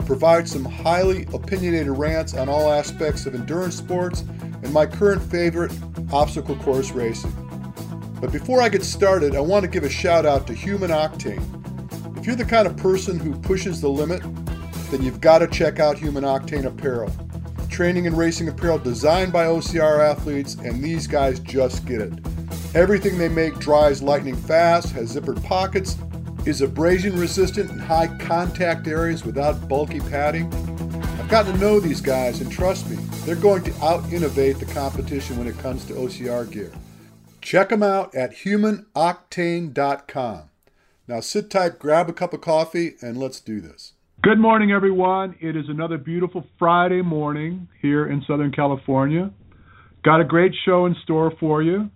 [0.00, 4.22] I'll provide some highly opinionated rants on all aspects of endurance sports
[4.62, 5.72] and my current favorite,
[6.10, 7.30] obstacle course racing.
[8.18, 12.16] But before I get started, I want to give a shout out to Human Octane.
[12.16, 14.22] If you're the kind of person who pushes the limit,
[14.90, 17.12] then you've got to check out Human Octane Apparel.
[17.68, 22.14] Training and racing apparel designed by OCR athletes, and these guys just get it.
[22.74, 25.98] Everything they make dries lightning fast, has zippered pockets,
[26.46, 30.52] is abrasion resistant in high contact areas without bulky padding.
[31.18, 34.66] I've gotten to know these guys, and trust me, they're going to out innovate the
[34.66, 36.72] competition when it comes to OCR gear.
[37.40, 40.42] Check them out at humanoctane.com.
[41.08, 43.94] Now sit tight, grab a cup of coffee, and let's do this.
[44.22, 45.34] Good morning, everyone.
[45.40, 49.30] It is another beautiful Friday morning here in Southern California.
[50.04, 51.90] Got a great show in store for you.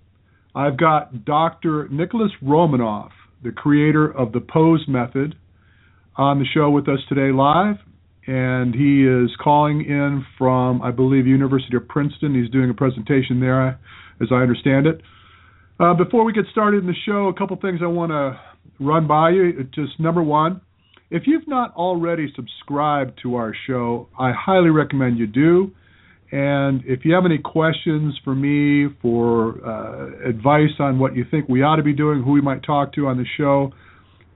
[0.54, 1.88] I've got Dr.
[1.90, 3.10] Nicholas Romanov,
[3.44, 5.36] the creator of the Pose Method,
[6.16, 7.76] on the show with us today live.
[8.26, 12.34] And he is calling in from, I believe, University of Princeton.
[12.34, 13.78] He's doing a presentation there,
[14.20, 15.02] as I understand it.
[15.78, 18.40] Uh, before we get started in the show, a couple things I want to
[18.80, 19.64] run by you.
[19.74, 20.62] Just number one,
[21.10, 25.72] if you've not already subscribed to our show, I highly recommend you do.
[26.32, 31.48] And if you have any questions for me, for uh, advice on what you think
[31.48, 33.72] we ought to be doing, who we might talk to on the show,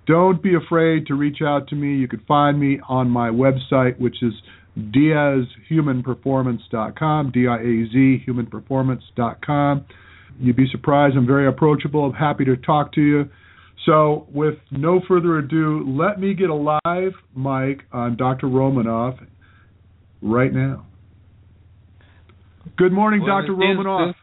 [0.06, 1.96] don't be afraid to reach out to me.
[1.96, 4.32] You can find me on my website, which is
[4.78, 9.84] diazhumanperformance.com, D-I-A-Z, humanperformance.com.
[10.40, 11.16] You'd be surprised.
[11.16, 12.04] I'm very approachable.
[12.04, 13.28] I'm happy to talk to you.
[13.86, 18.46] So, with no further ado, let me get a live mic on Dr.
[18.46, 19.26] Romanov
[20.20, 20.87] right now.
[22.78, 23.54] Good morning, Buenos Dr.
[23.56, 24.14] Romanov.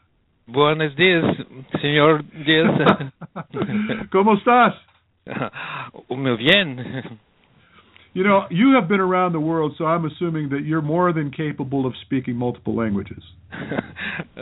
[0.48, 1.26] Buenos dias,
[1.82, 3.12] señor Diaz.
[4.14, 4.74] ¿Cómo estás?
[6.10, 7.20] Muy bien.
[8.14, 11.32] You know, you have been around the world, so I'm assuming that you're more than
[11.32, 13.22] capable of speaking multiple languages.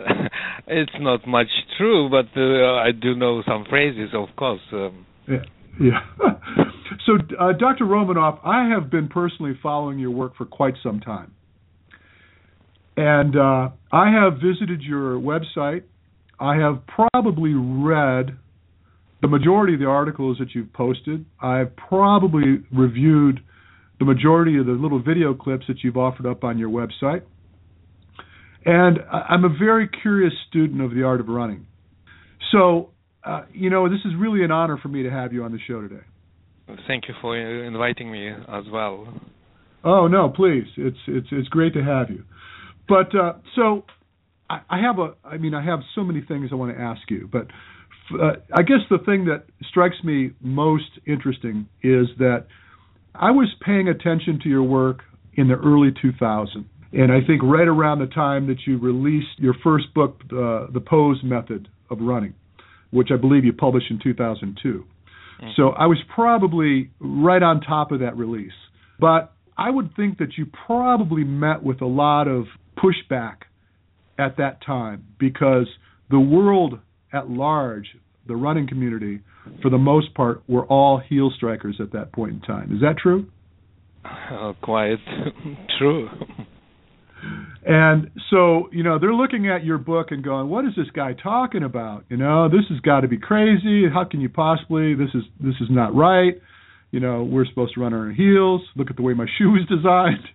[0.67, 1.47] it's not much
[1.79, 4.61] true, but uh, I do know some phrases, of course.
[4.71, 5.37] Um, Yeah.
[5.81, 6.01] yeah.
[7.07, 7.85] so, uh, Dr.
[7.85, 11.31] Romanov, I have been personally following your work for quite some time.
[12.95, 15.83] And uh, I have visited your website.
[16.39, 18.37] I have probably read
[19.21, 21.25] the majority of the articles that you've posted.
[21.41, 23.39] I've probably reviewed
[23.99, 27.21] the majority of the little video clips that you've offered up on your website.
[28.65, 31.67] And I'm a very curious student of the art of running.
[32.51, 32.89] So,
[33.23, 35.59] uh, you know, this is really an honor for me to have you on the
[35.67, 36.03] show today.
[36.87, 39.07] thank you for inviting me as well.
[39.83, 40.65] Oh no, please.
[40.77, 42.23] It's it's it's great to have you.
[42.87, 43.85] But uh, so
[44.49, 47.01] I, I have a I mean I have so many things I want to ask
[47.09, 47.47] you, but
[48.13, 52.47] uh, I guess the thing that strikes me most interesting is that
[53.15, 55.01] I was paying attention to your work
[55.35, 59.55] in the early 2000s, and I think right around the time that you released your
[59.63, 62.33] first book, uh, The Pose Method of Running,
[62.91, 64.85] which I believe you published in 2002.
[65.55, 68.53] So I was probably right on top of that release.
[68.99, 72.45] But I would think that you probably met with a lot of
[72.75, 73.37] pushback
[74.17, 75.67] at that time because
[76.09, 76.79] the world
[77.11, 77.87] at large,
[78.27, 79.19] the running community,
[79.61, 82.73] for the most part, were all heel strikers at that point in time.
[82.73, 83.27] Is that true?
[84.05, 84.97] Uh, quite
[85.79, 86.09] true.
[87.65, 91.13] And so, you know, they're looking at your book and going, "What is this guy
[91.13, 92.03] talking about?
[92.09, 93.85] You know, this has got to be crazy.
[93.87, 94.95] How can you possibly?
[94.95, 96.33] This is this is not right.
[96.91, 98.61] You know, we're supposed to run on our heels.
[98.75, 100.27] Look at the way my shoe is designed."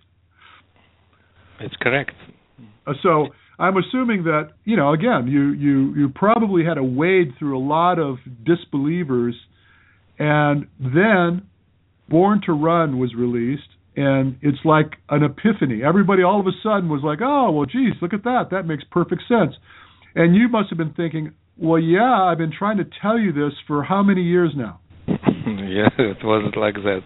[1.59, 2.11] It's correct.
[2.87, 3.27] Uh, so
[3.57, 7.63] I'm assuming that you know, again, you you you probably had to wade through a
[7.65, 9.35] lot of disbelievers,
[10.17, 11.43] and then
[12.09, 15.83] Born to Run was released, and it's like an epiphany.
[15.83, 18.47] Everybody all of a sudden was like, "Oh, well, geez, look at that.
[18.51, 19.55] That makes perfect sense."
[20.15, 23.53] And you must have been thinking, "Well, yeah, I've been trying to tell you this
[23.67, 27.01] for how many years now?" yeah, it wasn't like that.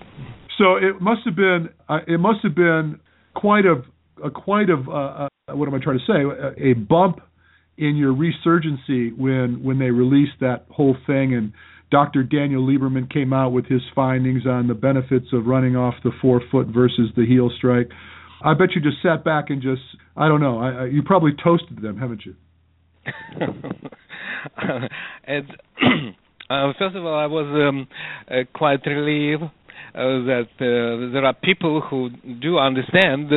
[0.57, 2.99] So it must have been uh, it must have been
[3.33, 3.81] quite a,
[4.23, 7.19] a quite of uh, uh, what am I trying to say a, a bump
[7.77, 11.53] in your resurgency when when they released that whole thing and
[11.91, 12.23] Dr.
[12.23, 16.65] Daniel Lieberman came out with his findings on the benefits of running off the forefoot
[16.67, 17.87] versus the heel strike.
[18.43, 19.81] I bet you just sat back and just
[20.17, 20.59] I don't know.
[20.59, 22.35] I, I, you probably toasted them, haven't you?
[25.27, 25.47] and
[26.49, 27.87] uh, first of all, I was um,
[28.29, 29.49] uh, quite relieved uh,
[29.95, 32.09] that uh, there are people who
[32.41, 33.29] do understand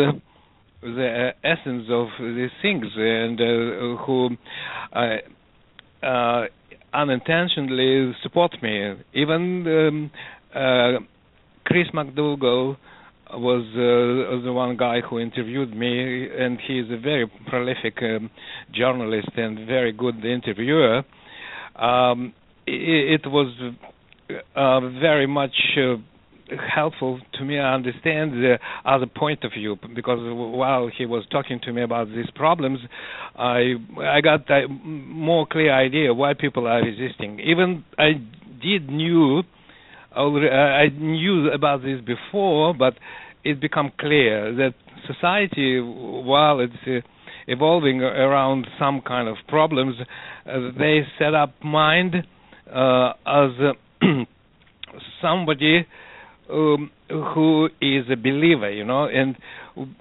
[0.94, 4.30] the essence of these things and uh, who
[4.92, 6.44] uh,
[6.92, 8.94] unintentionally support me.
[9.14, 10.10] Even
[10.54, 11.08] um,
[11.64, 12.76] Chris McDougall
[13.34, 18.30] was uh, the one guy who interviewed me, and he is a very prolific um,
[18.72, 21.02] journalist and very good interviewer.
[21.74, 22.32] Um,
[22.66, 23.52] it, it, was
[24.54, 25.96] uh, very much uh,
[26.74, 31.72] helpful to me understand the other point of view because while he was talking to
[31.72, 32.78] me about these problems,
[33.36, 37.40] I I got a more clear idea why people are resisting.
[37.40, 38.12] Even I
[38.62, 39.42] did knew
[40.14, 42.94] I knew about this before, but
[43.44, 44.74] it became clear that
[45.06, 47.06] society, while it's uh,
[47.46, 49.94] evolving around some kind of problems,
[50.46, 52.14] uh, they set up mind
[52.72, 53.50] uh, as
[55.22, 55.86] somebody
[56.50, 59.36] um, who is a believer, you know, and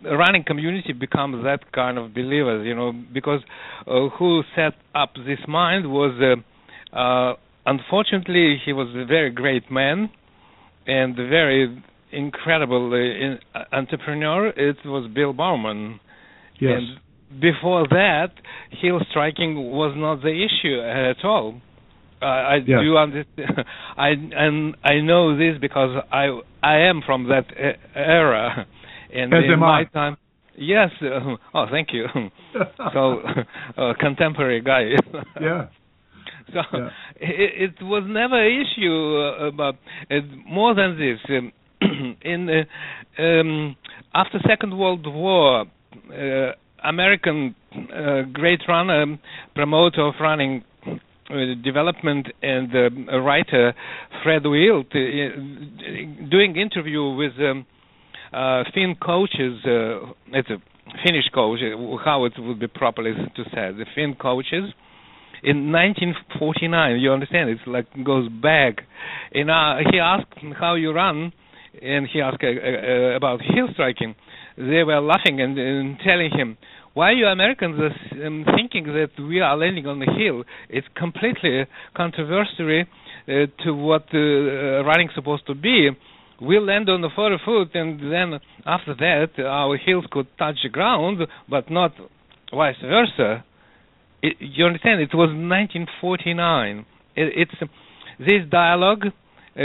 [0.04, 3.42] running community becomes that kind of believer, you know, because
[3.88, 6.14] uh, who set up this mind was,
[6.94, 7.34] uh, uh,
[7.66, 10.10] unfortunately, he was a very great man
[10.88, 14.48] and a very incredible uh, in, uh, entrepreneur.
[14.50, 16.00] It was Bill Bowerman.
[16.60, 16.74] Yes.
[16.78, 18.30] And before that,
[18.82, 21.60] heel striking was not the issue at all.
[22.22, 22.80] Uh, I yes.
[22.82, 23.66] do understand.
[23.98, 27.46] I and I know this because I I am from that
[27.96, 28.66] era,
[29.14, 29.84] and As in my I.
[29.86, 30.18] time.
[30.58, 30.90] Yes.
[31.02, 32.06] Uh, oh, thank you.
[32.94, 33.20] so,
[33.78, 34.92] uh, contemporary guy.
[35.42, 35.68] yeah.
[36.54, 36.90] So yeah.
[37.18, 39.76] It, it, was never an issue uh, about
[40.48, 41.20] more than this.
[41.30, 41.52] Um,
[42.22, 43.76] in uh, um,
[44.14, 45.66] after Second World War,
[46.14, 46.52] uh,
[46.88, 49.18] American uh, great runner,
[49.56, 50.75] promoter of running uh,
[51.64, 53.74] development and uh, writer
[54.24, 57.66] Fred Wilt uh, doing interview with um,
[58.34, 59.60] uh, Finn coaches.
[59.66, 60.62] Uh, it's a
[61.04, 61.60] Finnish coach.
[62.04, 64.74] How it would be properly to say the Finn coaches
[65.44, 67.00] in 1949.
[67.00, 67.50] You understand?
[67.50, 68.82] It's like goes back.
[69.34, 69.50] And
[69.92, 70.28] he asked
[70.60, 71.34] how you run,
[71.82, 74.16] and he asked about heel striking.
[74.58, 76.58] They were laughing and, and telling him
[76.96, 80.46] why you Americans are um, thinking that we are landing on the hill?
[80.70, 82.84] It's completely controversial
[83.28, 83.32] uh,
[83.64, 85.90] to what uh, running supposed to be.
[86.42, 90.70] We land on the forward foot, and then after that, our heels could touch the
[90.70, 91.20] ground,
[91.50, 91.92] but not
[92.54, 93.44] vice versa.
[94.22, 95.02] It, you understand?
[95.02, 96.86] It was 1949.
[97.16, 97.72] It, it's
[98.20, 99.08] this dialogue
[99.58, 99.62] uh,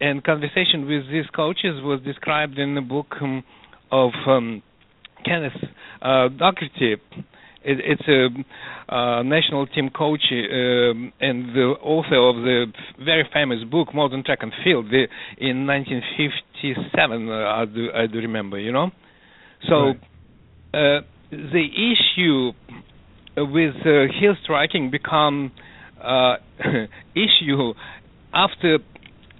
[0.00, 3.44] and conversation with these coaches was described in the book um,
[3.90, 4.62] of um,
[5.24, 5.52] Kenneth
[6.02, 6.96] uh, Doherty.
[7.62, 10.34] It, it's a uh, national team coach uh,
[11.20, 12.66] and the author of the
[13.04, 15.06] very famous book Modern Track and Field the,
[15.38, 17.28] in 1957.
[17.28, 18.90] Uh, I, do, I do remember, you know.
[19.68, 20.00] So right.
[20.72, 21.00] Uh,
[21.30, 22.52] the issue
[23.36, 25.52] with uh, hill striking become
[27.14, 27.74] issue
[28.32, 28.78] after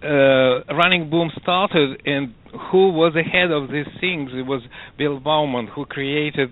[0.03, 2.35] uh, running boom started and
[2.71, 4.31] who was ahead of these things?
[4.33, 4.63] It was
[4.99, 6.51] bill Bowerman who created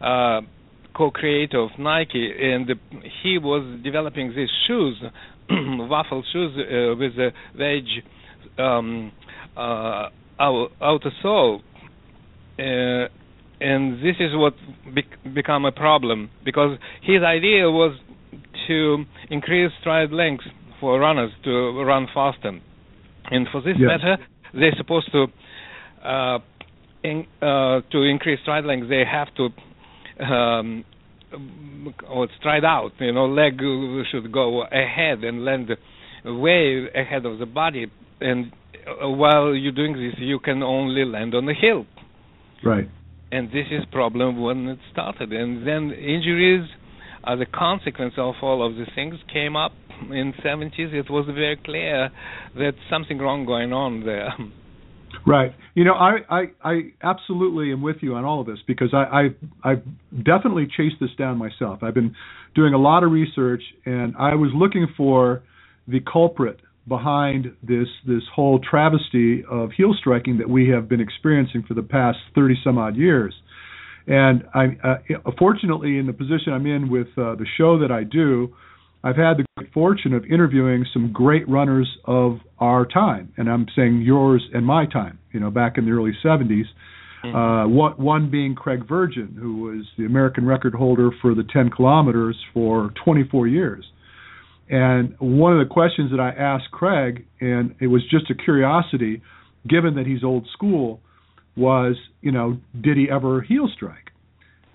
[0.00, 0.40] uh,
[0.94, 2.68] co-creator of nike and
[3.22, 5.02] he was developing these shoes
[5.50, 8.02] waffle shoes uh, with a wedge
[8.58, 9.10] um,
[9.56, 10.08] uh,
[10.38, 11.62] outer sole.
[12.58, 13.08] Uh,
[13.60, 14.54] and this is what
[14.94, 17.96] bec- become a problem because his idea was
[18.68, 20.44] to increase stride length
[20.80, 22.60] for runners to run faster
[23.32, 24.18] and for this matter,
[24.54, 25.26] they're supposed to
[26.06, 26.38] uh,
[27.02, 28.88] in, uh, to increase stride length.
[28.88, 30.84] They have to um,
[32.08, 32.92] or stride out.
[32.98, 33.58] You know, leg
[34.10, 35.70] should go ahead and land
[36.24, 37.86] way ahead of the body.
[38.20, 38.52] And
[38.86, 41.86] uh, while you're doing this, you can only land on the hill.
[42.64, 42.88] Right.
[43.30, 45.32] And this is problem when it started.
[45.32, 46.68] And then injuries
[47.26, 49.72] as a consequence of all of these things came up
[50.10, 52.10] in 70s, it was very clear
[52.56, 54.32] that something wrong going on there.
[55.26, 55.54] Right.
[55.74, 59.30] You know, I, I, I absolutely am with you on all of this because I,
[59.62, 59.84] I I've
[60.24, 61.82] definitely chased this down myself.
[61.82, 62.14] I've been
[62.54, 65.42] doing a lot of research and I was looking for
[65.86, 71.64] the culprit behind this this whole travesty of heel striking that we have been experiencing
[71.66, 73.34] for the past 30 some odd years.
[74.06, 78.02] And I, uh, fortunately, in the position I'm in with uh, the show that I
[78.02, 78.52] do,
[79.04, 84.02] I've had the fortune of interviewing some great runners of our time, and I'm saying
[84.02, 85.18] yours and my time.
[85.32, 86.64] You know, back in the early '70s,
[87.24, 87.36] Mm-hmm.
[87.36, 91.70] Uh, one, one being Craig Virgin, who was the American record holder for the 10
[91.70, 93.84] kilometers for 24 years.
[94.68, 99.22] And one of the questions that I asked Craig, and it was just a curiosity,
[99.68, 101.00] given that he's old school,
[101.56, 104.11] was, you know, did he ever heel strike?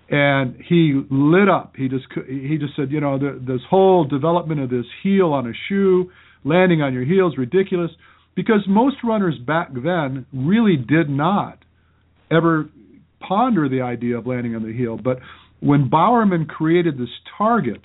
[0.10, 1.74] And he lit up.
[1.76, 5.48] He just he just said, you know, the, this whole development of this heel on
[5.48, 6.12] a shoe,
[6.46, 7.92] landing on your heel is ridiculous,
[8.36, 11.60] because most runners back then really did not
[12.32, 12.70] ever
[13.20, 14.98] ponder the idea of landing on the heel.
[14.98, 15.20] But
[15.60, 17.82] when Bowerman created this target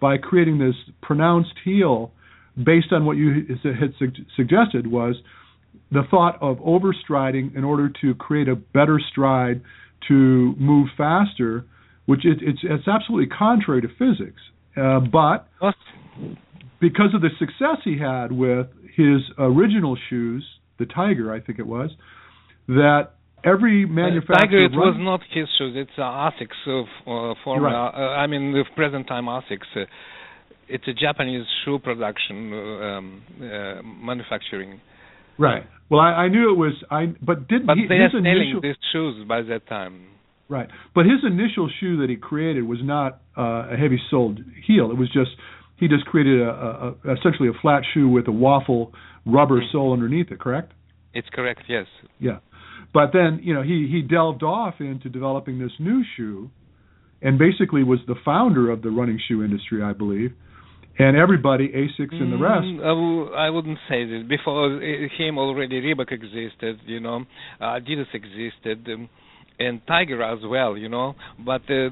[0.00, 2.12] by creating this pronounced heel
[2.56, 5.16] based on what you had su- suggested was
[5.90, 9.62] the thought of overstriding in order to create a better stride
[10.06, 11.64] to move faster,
[12.06, 14.40] which it, it's it's absolutely contrary to physics.
[14.76, 15.48] Uh, but
[16.80, 20.44] because of the success he had with his original shoes,
[20.78, 21.90] the Tiger, I think it was,
[22.68, 23.10] that
[23.44, 24.36] every manufacturer.
[24.36, 25.74] Uh, Tiger, it was not his shoes.
[25.76, 27.68] It's uh, Asics of uh, former.
[27.68, 27.88] Right.
[27.88, 29.66] Uh, I mean, the present time Asics.
[29.74, 29.84] Uh,
[30.68, 34.80] it's a Japanese shoe production um, uh, manufacturing.
[35.38, 35.64] Right.
[35.90, 36.74] Well, I, I knew it was.
[36.90, 37.66] I but didn't.
[37.66, 40.06] But he, they are selling these shoes by that time.
[40.48, 40.68] Right.
[40.94, 44.90] But his initial shoe that he created was not uh, a heavy soled heel.
[44.90, 45.30] It was just
[45.78, 48.92] he just created a, a, a essentially a flat shoe with a waffle
[49.26, 49.72] rubber mm-hmm.
[49.72, 50.40] sole underneath it.
[50.40, 50.72] Correct.
[51.14, 51.62] It's correct.
[51.68, 51.86] Yes.
[52.18, 52.38] Yeah.
[52.92, 56.50] But then you know he he delved off into developing this new shoe,
[57.22, 60.32] and basically was the founder of the running shoe industry, I believe
[60.98, 62.66] and everybody, Asics and the mm, rest.
[62.66, 64.24] Mm, I w- I wouldn't say this.
[64.28, 67.24] Before him, already Reebok existed, you know,
[67.60, 69.08] Adidas existed, um,
[69.58, 71.14] and Tiger as well, you know.
[71.44, 71.90] But uh,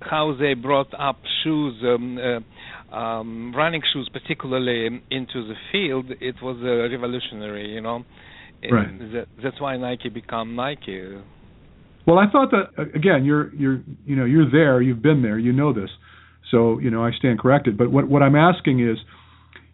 [0.00, 6.36] how they brought up shoes, um, uh, um, running shoes, particularly into the field, it
[6.42, 8.04] was uh, revolutionary, you know.
[8.70, 8.98] right.
[9.12, 11.16] That, that's why Nike became Nike.
[12.06, 15.52] Well, I thought that again, you're you're you know you're there, you've been there, you
[15.52, 15.90] know this.
[16.52, 17.76] So you know I stand corrected.
[17.76, 18.98] But what what I'm asking is,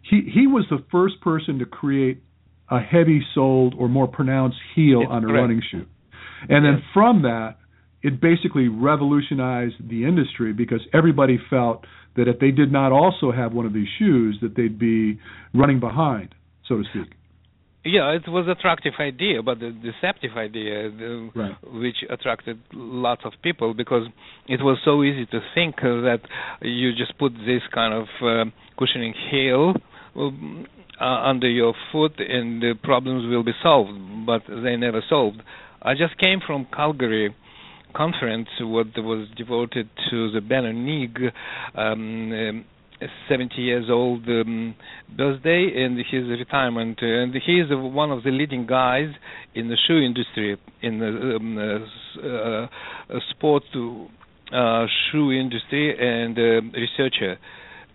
[0.01, 2.23] he he was the first person to create
[2.71, 5.41] a heavy soled or more pronounced heel it's on a correct.
[5.41, 5.85] running shoe,
[6.49, 6.73] and yes.
[6.73, 7.57] then from that
[8.01, 13.53] it basically revolutionized the industry because everybody felt that if they did not also have
[13.53, 15.19] one of these shoes that they'd be
[15.53, 16.33] running behind,
[16.67, 17.13] so to speak.
[17.85, 21.55] Yeah, it was attractive idea, but a deceptive idea, the, right.
[21.63, 24.05] which attracted lots of people because
[24.49, 26.19] it was so easy to think that
[26.61, 29.73] you just put this kind of uh, cushioning heel
[30.17, 30.65] um,
[30.99, 35.41] uh, under your foot and the problems will be solved, but they never solved.
[35.81, 37.33] I just came from Calgary
[37.95, 42.65] conference what was devoted to the Banner um, um
[43.27, 44.75] 70 years old um,
[45.15, 46.99] birthday and his retirement.
[47.01, 49.09] And he is one of the leading guys
[49.55, 56.37] in the shoe industry, in the um, uh, uh, sport uh, shoe industry and
[56.73, 57.37] researcher.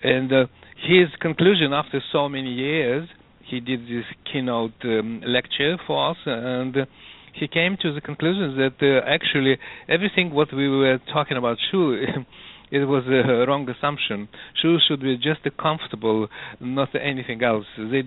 [0.02, 0.30] And
[0.76, 3.08] his conclusion after so many years,
[3.46, 6.86] he did this keynote um, lecture for us and
[7.34, 9.58] he came to the conclusion that uh, actually
[9.88, 11.96] everything what we were talking about shoe
[12.74, 14.28] it was a wrong assumption.
[14.60, 16.26] Shoes should be just comfortable,
[16.60, 17.66] not anything else.
[17.78, 18.02] They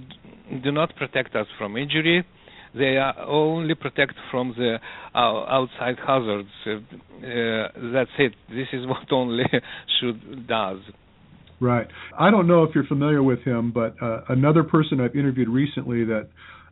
[0.61, 2.25] do not protect us from injury.
[2.75, 4.77] They are only protect from the
[5.15, 6.49] uh, outside hazards.
[6.67, 8.33] Uh, that's it.
[8.49, 9.45] This is what only
[9.99, 10.13] shoe
[10.47, 10.79] does.
[11.61, 11.87] Right.
[12.19, 16.03] I don't know if you're familiar with him, but uh, another person I've interviewed recently
[16.03, 16.27] that,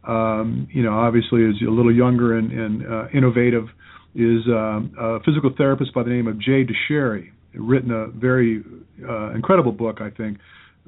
[0.06, 3.66] um, you know, obviously is a little younger and, and uh, innovative
[4.14, 8.64] is um, a physical therapist by the name of Jay Dicharry written a very
[9.08, 10.38] uh, incredible book, I think,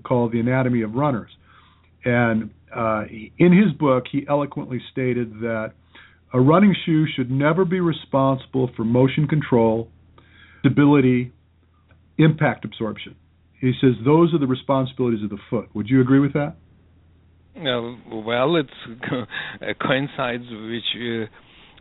[0.03, 1.31] called The Anatomy of Runners.
[2.05, 3.03] And uh,
[3.37, 5.73] in his book, he eloquently stated that
[6.33, 9.89] a running shoe should never be responsible for motion control,
[10.59, 11.31] stability,
[12.17, 13.15] impact absorption.
[13.59, 15.73] He says those are the responsibilities of the foot.
[15.73, 16.55] Would you agree with that?
[17.55, 18.55] Uh, well,
[19.61, 21.25] it coincides with uh,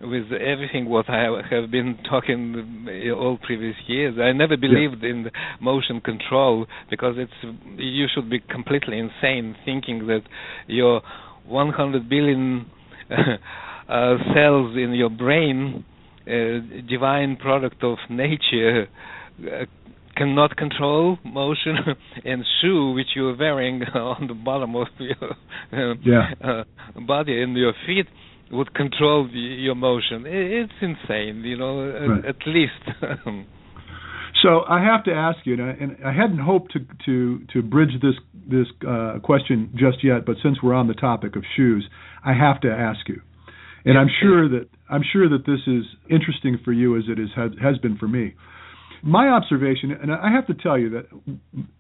[0.00, 4.16] with everything what I have been talking all previous years.
[4.20, 5.10] I never believed yeah.
[5.10, 10.22] in motion control because it's you should be completely insane thinking that
[10.66, 11.00] your
[11.46, 12.66] 100 billion
[13.10, 15.84] uh, cells in your brain,
[16.26, 16.30] uh,
[16.88, 18.88] divine product of nature.
[19.40, 19.64] Uh,
[20.16, 21.76] cannot control motion
[22.24, 26.30] and shoe which you are wearing on the bottom of your yeah.
[26.42, 26.64] uh,
[27.06, 28.06] body and your feet
[28.50, 30.24] would control the, your motion.
[30.26, 31.84] It's insane, you know.
[31.84, 32.24] Right.
[32.24, 32.82] At, at least.
[34.42, 38.14] so I have to ask you, and I hadn't hoped to to to bridge this
[38.48, 41.88] this uh, question just yet, but since we're on the topic of shoes,
[42.24, 43.20] I have to ask you.
[43.84, 47.30] and I'm sure that I'm sure that this is interesting for you as it is
[47.34, 48.34] has, has been for me.
[49.02, 51.06] My observation, and I have to tell you that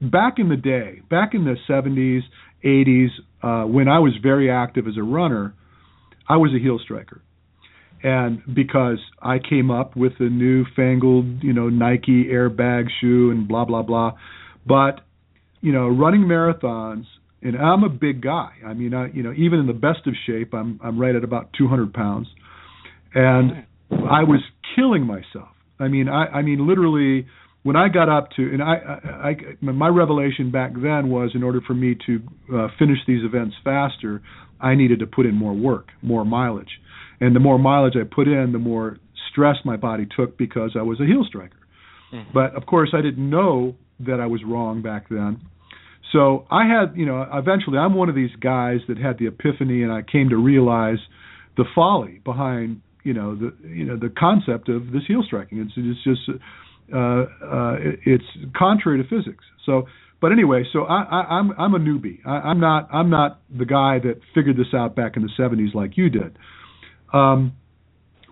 [0.00, 2.20] back in the day, back in the 70s,
[2.64, 3.08] 80s,
[3.42, 5.54] uh, when I was very active as a runner,
[6.28, 7.22] I was a heel striker
[8.02, 13.64] and because I came up with a newfangled, you know, Nike airbag shoe and blah
[13.64, 14.12] blah blah.
[14.66, 15.00] But
[15.60, 17.04] you know, running marathons,
[17.42, 18.50] and I'm a big guy.
[18.64, 21.24] I mean, I you know, even in the best of shape, I'm I'm right at
[21.24, 22.28] about 200 pounds,
[23.14, 24.40] and I was
[24.74, 25.48] killing myself.
[25.80, 27.26] I mean, I I mean literally
[27.66, 31.42] when I got up to, and I, I, I my revelation back then was in
[31.42, 32.22] order for me to
[32.54, 34.22] uh, finish these events faster,
[34.60, 36.80] I needed to put in more work, more mileage
[37.20, 38.98] and the more mileage I put in, the more
[39.30, 41.56] stress my body took because I was a heel striker.
[42.12, 42.30] Mm-hmm.
[42.32, 45.40] But of course, I didn't know that I was wrong back then.
[46.12, 49.82] So I had, you know, eventually I'm one of these guys that had the epiphany,
[49.82, 50.98] and I came to realize
[51.56, 55.58] the folly behind, you know, the you know the concept of this heel striking.
[55.58, 56.40] It's it's just
[56.88, 58.24] it's
[58.56, 59.44] contrary to physics.
[59.64, 59.86] So,
[60.20, 62.18] but anyway, so I, I, I'm I'm a newbie.
[62.24, 65.74] I, I'm not I'm not the guy that figured this out back in the 70s
[65.74, 66.38] like you did.
[67.12, 67.54] Um,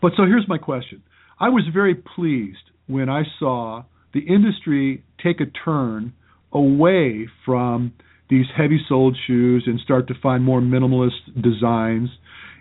[0.01, 1.03] but so here's my question.
[1.39, 6.13] I was very pleased when I saw the industry take a turn
[6.53, 7.93] away from
[8.31, 12.09] these heavy soled shoes and start to find more minimalist designs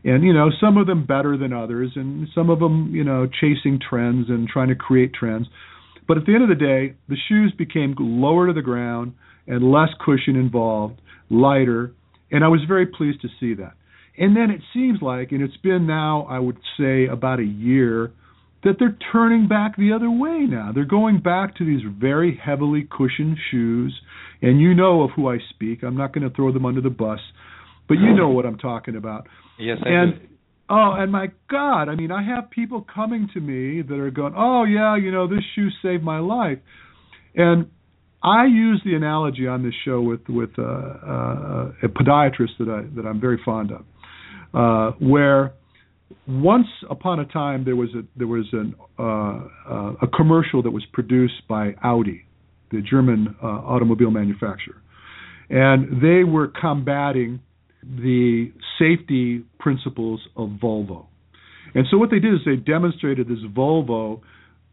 [0.03, 3.27] and you know some of them better than others and some of them you know
[3.27, 5.47] chasing trends and trying to create trends
[6.07, 9.13] but at the end of the day the shoes became lower to the ground
[9.47, 11.91] and less cushion involved lighter
[12.31, 13.73] and i was very pleased to see that
[14.17, 18.11] and then it seems like, and it's been now, I would say, about a year,
[18.63, 20.71] that they're turning back the other way now.
[20.73, 23.99] They're going back to these very heavily cushioned shoes.
[24.41, 25.83] And you know of who I speak.
[25.83, 27.19] I'm not going to throw them under the bus,
[27.87, 29.27] but you know what I'm talking about.
[29.57, 30.27] Yes, I and, do.
[30.69, 34.33] Oh, and my God, I mean, I have people coming to me that are going,
[34.35, 36.59] "Oh yeah, you know, this shoe saved my life,"
[37.35, 37.69] and
[38.23, 42.95] I use the analogy on this show with with uh, uh, a podiatrist that I
[42.95, 43.83] that I'm very fond of
[44.53, 45.53] uh, where
[46.27, 50.71] once upon a time there was a there was an uh, uh, a commercial that
[50.71, 52.25] was produced by Audi,
[52.71, 54.81] the German uh, automobile manufacturer,
[55.49, 57.41] and they were combating
[57.83, 61.05] the safety principles of Volvo.
[61.75, 64.21] And so what they did is they demonstrated this Volvo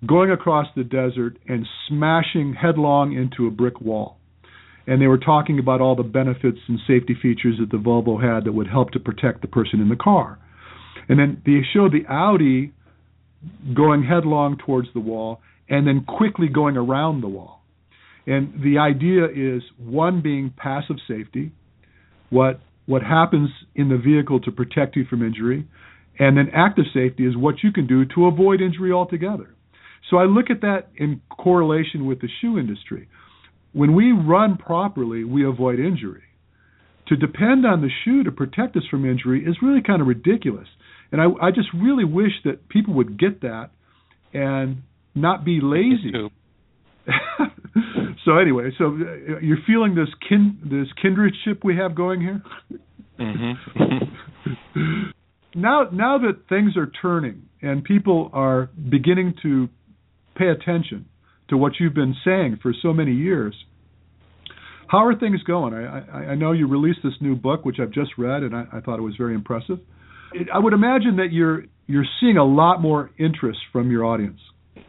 [0.06, 4.20] going across the desert and smashing headlong into a brick wall
[4.90, 8.44] and they were talking about all the benefits and safety features that the Volvo had
[8.44, 10.38] that would help to protect the person in the car.
[11.08, 12.72] And then they showed the Audi
[13.72, 17.62] going headlong towards the wall and then quickly going around the wall.
[18.26, 21.52] And the idea is one being passive safety,
[22.28, 25.64] what what happens in the vehicle to protect you from injury,
[26.18, 29.54] and then active safety is what you can do to avoid injury altogether.
[30.10, 33.08] So I look at that in correlation with the shoe industry.
[33.72, 36.24] When we run properly, we avoid injury.
[37.10, 40.66] To depend on the shoe to protect us from injury is really kind of ridiculous.
[41.12, 43.70] And I, I just really wish that people would get that
[44.34, 44.82] and
[45.14, 46.12] not be lazy.
[48.24, 52.42] so anyway, so uh, you're feeling this kin this kindredship we have going here.
[53.18, 55.10] Mm-hmm.
[55.60, 59.68] now, now that things are turning and people are beginning to
[60.36, 61.06] pay attention
[61.48, 63.54] to what you've been saying for so many years.
[64.88, 65.72] How are things going?
[65.74, 68.64] I, I, I know you released this new book, which I've just read, and I,
[68.72, 69.78] I thought it was very impressive.
[70.32, 74.38] It, I would imagine that you're you're seeing a lot more interest from your audience.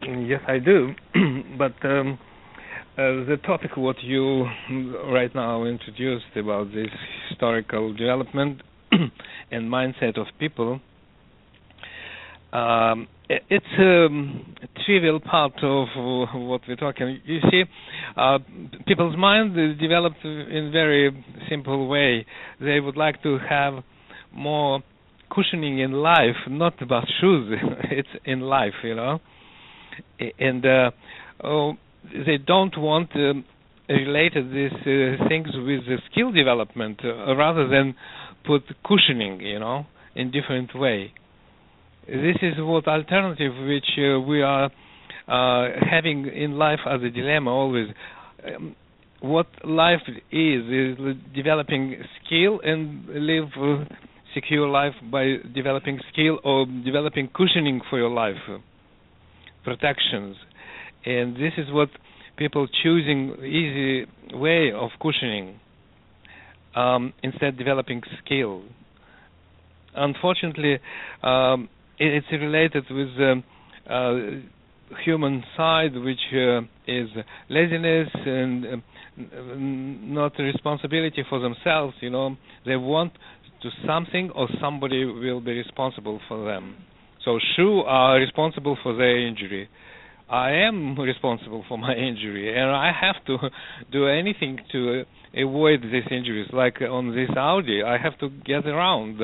[0.01, 0.89] Yes, I do.
[1.57, 2.19] but um,
[2.97, 4.45] uh, the topic what you
[5.11, 6.89] right now introduced about this
[7.29, 8.61] historical development
[9.51, 10.79] and mindset of people
[12.53, 15.87] um, it's um, a trivial part of
[16.33, 17.21] what we're talking.
[17.25, 17.63] You see,
[18.17, 18.39] uh,
[18.85, 21.11] people's mind is developed in very
[21.49, 22.25] simple way.
[22.59, 23.75] They would like to have
[24.33, 24.81] more
[25.33, 27.57] cushioning in life, not about shoes.
[27.85, 29.19] it's in life, you know,
[30.37, 30.91] and uh,
[31.43, 33.45] oh, they don't want um,
[33.89, 37.95] related these uh, things with the skill development, uh, rather than
[38.45, 39.85] put cushioning, you know,
[40.15, 41.13] in different way
[42.07, 44.65] this is what alternative which uh, we are
[45.27, 47.87] uh, having in life as a dilemma always.
[48.45, 48.75] Um,
[49.21, 50.97] what life is is
[51.33, 53.85] developing skill and live uh,
[54.33, 58.57] secure life by developing skill or developing cushioning for your life, uh,
[59.63, 60.35] protections,
[61.05, 61.89] and this is what
[62.37, 65.59] people choosing easy way of cushioning
[66.75, 68.63] um, instead developing skill
[69.95, 70.79] unfortunately,
[71.23, 73.43] um, it, it's related with um,
[73.89, 77.07] uh, human side, which uh, is
[77.49, 78.77] laziness and uh,
[79.17, 81.95] not responsibility for themselves.
[82.01, 82.35] You know,
[82.65, 83.13] they want
[83.61, 86.75] to something or somebody will be responsible for them.
[87.23, 89.69] So Shu are responsible for their injury.
[90.31, 93.49] I am responsible for my injury, and I have to
[93.91, 95.03] do anything to
[95.35, 96.47] avoid these injuries.
[96.53, 99.19] Like on this Audi, I have to get around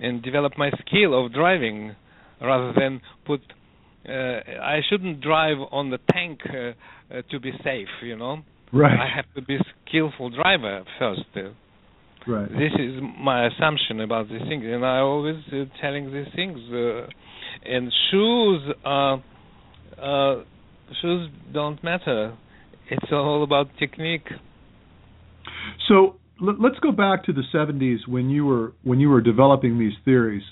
[0.00, 1.94] and develop my skill of driving,
[2.40, 3.40] rather than put.
[4.08, 6.72] Uh, I shouldn't drive on the tank uh,
[7.14, 8.38] uh, to be safe, you know.
[8.72, 8.98] Right.
[8.98, 11.22] I have to be skillful driver first.
[12.26, 12.48] Right.
[12.48, 16.58] This is my assumption about these things, and I always uh, telling these things.
[16.72, 17.06] Uh,
[17.64, 19.16] and shoes, uh,
[20.02, 20.42] uh,
[21.00, 22.36] shoes don't matter.
[22.90, 24.26] It's all about technique.
[25.88, 29.92] So let's go back to the 70s when you were when you were developing these
[30.04, 30.42] theories.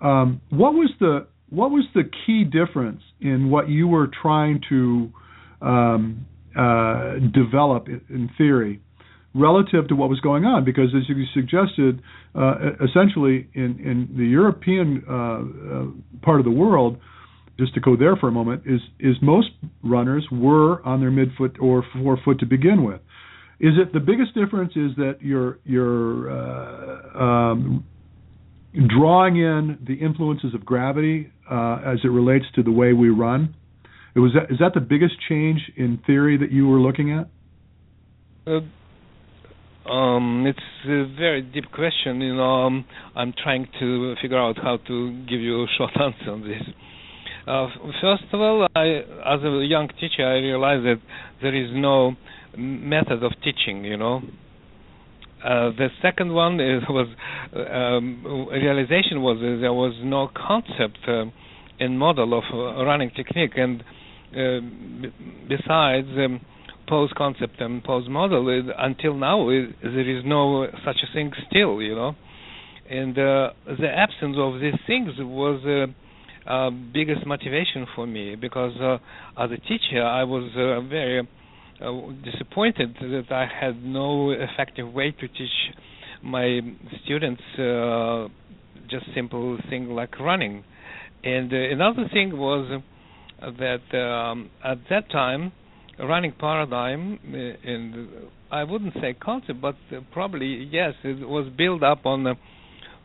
[0.00, 5.10] Um, what was the what was the key difference in what you were trying to
[5.60, 8.80] um, uh, develop in theory
[9.34, 12.02] relative to what was going on because as you suggested
[12.34, 16.98] uh, essentially in, in the European uh, uh, part of the world
[17.58, 19.48] just to go there for a moment is is most
[19.82, 23.00] runners were on their midfoot or forefoot to begin with
[23.60, 27.84] is it the biggest difference is that you're you're uh, um,
[28.86, 33.54] drawing in the influences of gravity uh, as it relates to the way we run
[34.14, 37.28] was that is that the biggest change in theory that you were looking at
[38.46, 38.60] uh,
[39.88, 42.20] um, it's a very deep question.
[42.20, 42.84] You know, um,
[43.16, 46.62] I'm trying to figure out how to give you a short answer on this.
[47.48, 47.68] Uh,
[48.02, 51.00] first of all, I, as a young teacher, I realized that
[51.40, 52.12] there is no
[52.58, 53.84] method of teaching.
[53.86, 54.20] You know,
[55.42, 57.08] uh, the second one is, was
[57.54, 61.24] um, realization was uh, there was no concept uh,
[61.80, 63.80] and model of uh, running technique, and
[64.32, 64.60] uh,
[65.02, 65.12] b-
[65.48, 66.08] besides.
[66.16, 66.40] Um,
[66.88, 71.30] pose concept and pose model it, until now it, there is no such a thing
[71.46, 72.14] still you know
[72.88, 75.90] and uh, the absence of these things was
[76.48, 78.94] uh, biggest motivation for me because uh,
[79.42, 81.92] as a teacher I was uh, very uh,
[82.24, 85.50] disappointed that I had no effective way to teach
[86.22, 86.60] my
[87.04, 88.28] students uh,
[88.90, 90.64] just simple thing like running.
[91.22, 92.80] And uh, another thing was
[93.40, 95.52] that um, at that time
[95.98, 97.18] running paradigm,
[97.64, 98.08] and
[98.50, 99.74] I wouldn't say concept, but
[100.12, 102.24] probably yes, it was built up on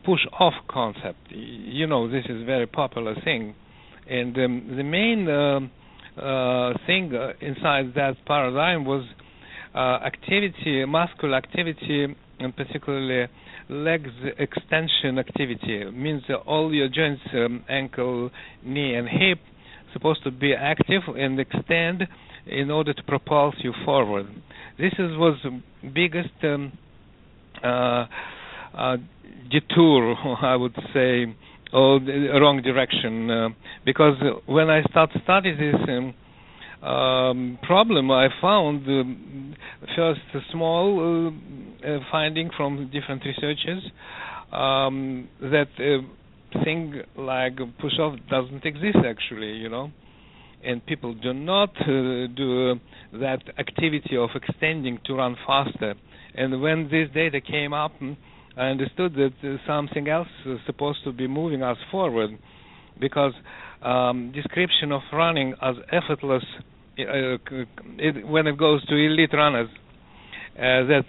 [0.04, 1.18] the push-off concept.
[1.30, 3.54] You know, this is a very popular thing,
[4.08, 9.04] and um, the main uh, uh, thing uh, inside that paradigm was
[9.74, 13.28] uh, activity, muscular activity, and particularly
[13.68, 15.82] legs extension activity.
[15.82, 18.30] It means all your joints, um, ankle,
[18.64, 19.38] knee, and hip,
[19.92, 22.02] supposed to be active and extend
[22.46, 24.26] in order to propel you forward.
[24.78, 25.38] This is, was
[25.94, 26.72] biggest um,
[27.62, 28.04] uh,
[28.76, 28.96] uh,
[29.50, 31.26] detour, I would say,
[31.72, 31.98] or
[32.40, 33.48] wrong direction, uh,
[33.84, 34.14] because
[34.46, 39.56] when I start study this um, um, problem, I found um,
[39.96, 41.32] first a small
[41.84, 43.82] uh, uh, finding from different researchers
[44.52, 49.90] um, that uh, thing like push-off doesn't exist actually, you know
[50.64, 52.74] and people do not uh, do
[53.12, 55.94] that activity of extending to run faster.
[56.34, 58.16] And when this data came up, mm,
[58.56, 62.38] I understood that something else is supposed to be moving us forward,
[63.00, 63.32] because
[63.82, 66.44] um, description of running as effortless
[66.98, 67.36] uh,
[67.98, 69.68] it, when it goes to elite runners,
[70.56, 71.04] uh, that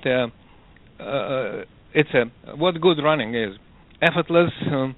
[1.00, 3.56] uh, uh, it's a what good running is
[4.02, 4.96] effortless, um,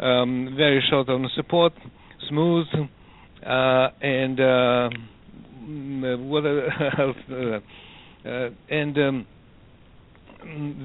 [0.00, 1.72] um, very short on support,
[2.28, 2.66] smooth
[3.46, 4.88] uh, and uh,
[5.62, 7.62] mm, what else?
[8.70, 9.26] And um,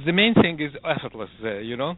[0.05, 1.95] the main thing is effortless there, you know.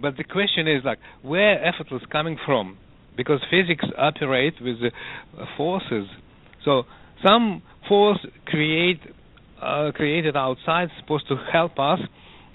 [0.00, 2.78] But the question is like, where effortless coming from?
[3.16, 6.06] Because physics operate with uh, forces.
[6.64, 6.82] So
[7.26, 9.00] some force create
[9.62, 11.98] uh, created outside supposed to help us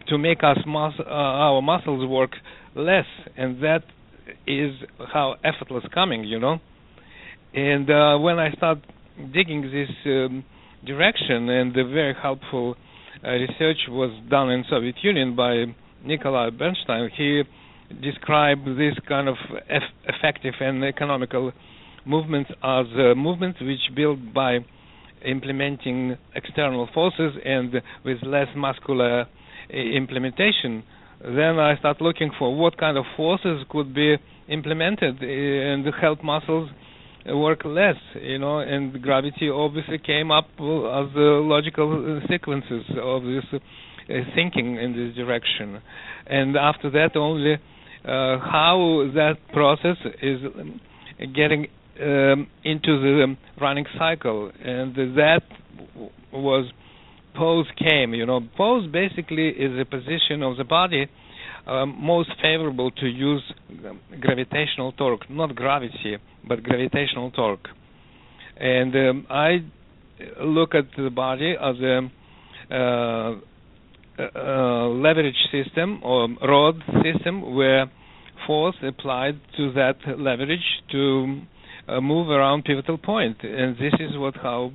[0.07, 2.31] to make us mus- uh, our muscles work
[2.75, 3.05] less,
[3.37, 3.83] and that
[4.45, 4.73] is
[5.11, 6.59] how effortless coming, you know.
[7.53, 8.79] And uh, when I start
[9.33, 10.43] digging this um,
[10.85, 12.81] direction, and the very helpful uh,
[13.29, 15.65] research was done in Soviet Union by
[16.03, 17.43] Nikolai Bernstein, he
[18.01, 19.36] described this kind of
[19.69, 21.51] eff- effective and economical
[22.05, 24.60] movements as uh, movements which build by
[25.25, 29.25] implementing external forces and with less muscular uh,
[29.77, 30.84] implementation.
[31.23, 34.15] Then I start looking for what kind of forces could be
[34.49, 36.69] implemented and help muscles
[37.25, 43.43] work less, you know, and gravity obviously came up as the logical sequences of this
[43.53, 45.81] uh, thinking in this direction.
[46.25, 47.57] And after that, only uh,
[48.05, 50.39] how that process is
[51.36, 51.67] getting
[52.01, 55.41] um, into the running cycle, and that
[56.34, 56.71] was
[57.36, 58.13] pose came.
[58.13, 61.07] You know, pose basically is a position of the body
[61.67, 63.43] um, most favorable to use
[64.19, 67.67] gravitational torque, not gravity, but gravitational torque.
[68.58, 69.63] And um, I
[70.41, 72.12] look at the body as a
[72.74, 73.36] uh,
[74.19, 77.89] uh, leverage system or rod system where
[78.45, 80.60] force applied to that leverage
[80.91, 81.41] to
[81.88, 84.71] uh, move around pivotal point, and this is what how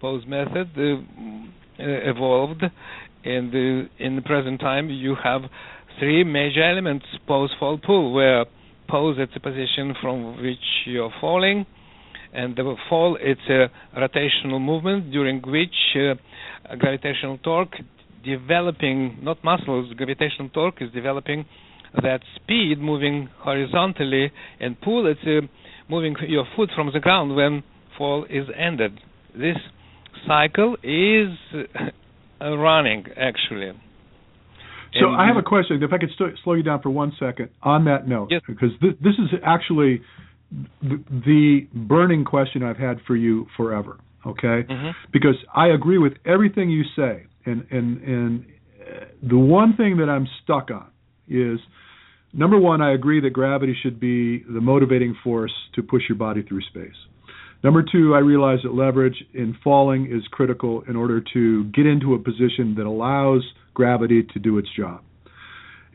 [0.00, 1.42] pose method uh,
[1.78, 2.62] evolved.
[3.24, 3.52] And
[3.98, 5.42] in the present time, you have
[5.98, 8.44] three major elements: pose, fall, pull, where
[8.88, 11.66] pose it's a position from which you're falling,
[12.32, 16.14] and the fall it's a rotational movement during which uh,
[16.76, 17.76] gravitational torque
[18.24, 21.44] developing not muscles gravitational torque is developing
[22.02, 24.30] that speed moving horizontally
[24.60, 25.46] and pull it's uh,
[25.88, 27.62] moving your foot from the ground when
[27.96, 28.98] fall is ended.
[29.34, 29.56] This
[30.26, 33.72] cycle is uh, running actually
[34.94, 35.82] so and I have a question.
[35.82, 38.42] If I could st- slow you down for one second on that note, yes.
[38.46, 40.02] because th- this is actually
[40.82, 43.98] th- the burning question I've had for you forever.
[44.26, 44.90] Okay, mm-hmm.
[45.12, 48.46] because I agree with everything you say, and and and
[48.80, 50.88] uh, the one thing that I'm stuck on
[51.28, 51.60] is
[52.32, 56.42] number one, I agree that gravity should be the motivating force to push your body
[56.42, 56.96] through space.
[57.64, 62.14] Number two, I realize that leverage in falling is critical in order to get into
[62.14, 63.42] a position that allows
[63.74, 65.02] gravity to do its job.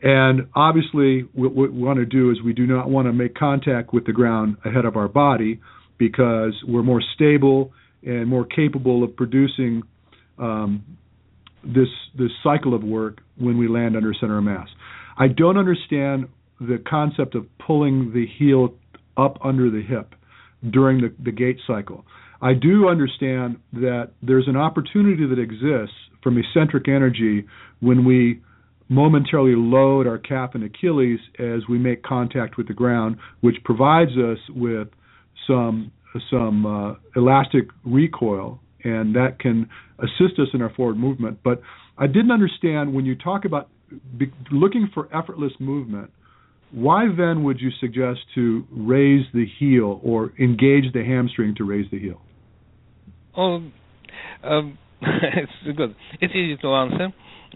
[0.02, 3.92] And obviously, what we want to do is we do not want to make contact
[3.92, 5.60] with the ground ahead of our body
[5.96, 7.72] because we're more stable
[8.02, 9.82] and more capable of producing
[10.38, 10.84] um,
[11.62, 14.66] this this cycle of work when we land under center of mass.
[15.16, 16.26] I don't understand
[16.60, 18.74] the concept of pulling the heel
[19.16, 20.14] up under the hip
[20.70, 22.04] during the, the gait cycle.
[22.40, 27.44] I do understand that there's an opportunity that exists from eccentric energy
[27.80, 28.40] when we
[28.88, 34.12] momentarily load our calf and Achilles as we make contact with the ground, which provides
[34.12, 34.88] us with
[35.46, 35.92] some
[36.30, 39.66] some uh, elastic recoil, and that can
[39.98, 41.38] assist us in our forward movement.
[41.42, 41.62] But
[41.96, 43.68] I didn't understand when you talk about
[44.18, 46.10] be, looking for effortless movement
[46.72, 51.90] why then would you suggest to raise the heel or engage the hamstring to raise
[51.90, 52.20] the heel?
[53.36, 53.62] Oh,
[54.42, 55.94] um, it's good.
[56.20, 57.08] It's easy to answer,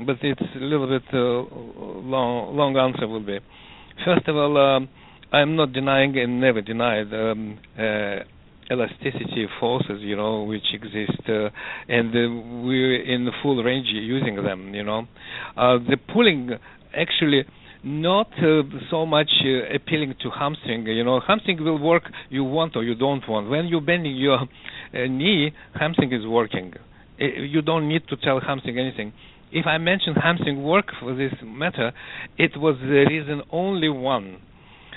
[0.07, 2.57] but it's a little bit uh, long.
[2.57, 3.39] Long answer will be.
[4.05, 4.89] First of all, um,
[5.33, 8.17] I'm not denying and never denied um, uh,
[8.71, 11.49] elasticity forces, you know, which exist, uh,
[11.89, 14.75] and uh, we're in full range using them.
[14.75, 15.07] You know,
[15.57, 16.51] uh, the pulling
[16.95, 17.45] actually
[17.85, 20.87] not uh, so much uh, appealing to hamstring.
[20.87, 23.49] You know, hamstring will work you want or you don't want.
[23.49, 24.47] When you're bending your uh,
[24.93, 26.75] knee, hamstring is working.
[27.19, 29.13] You don't need to tell hamstring anything.
[29.53, 31.93] If I mention hamstring work for this matter,
[32.37, 34.39] it was the reason only one.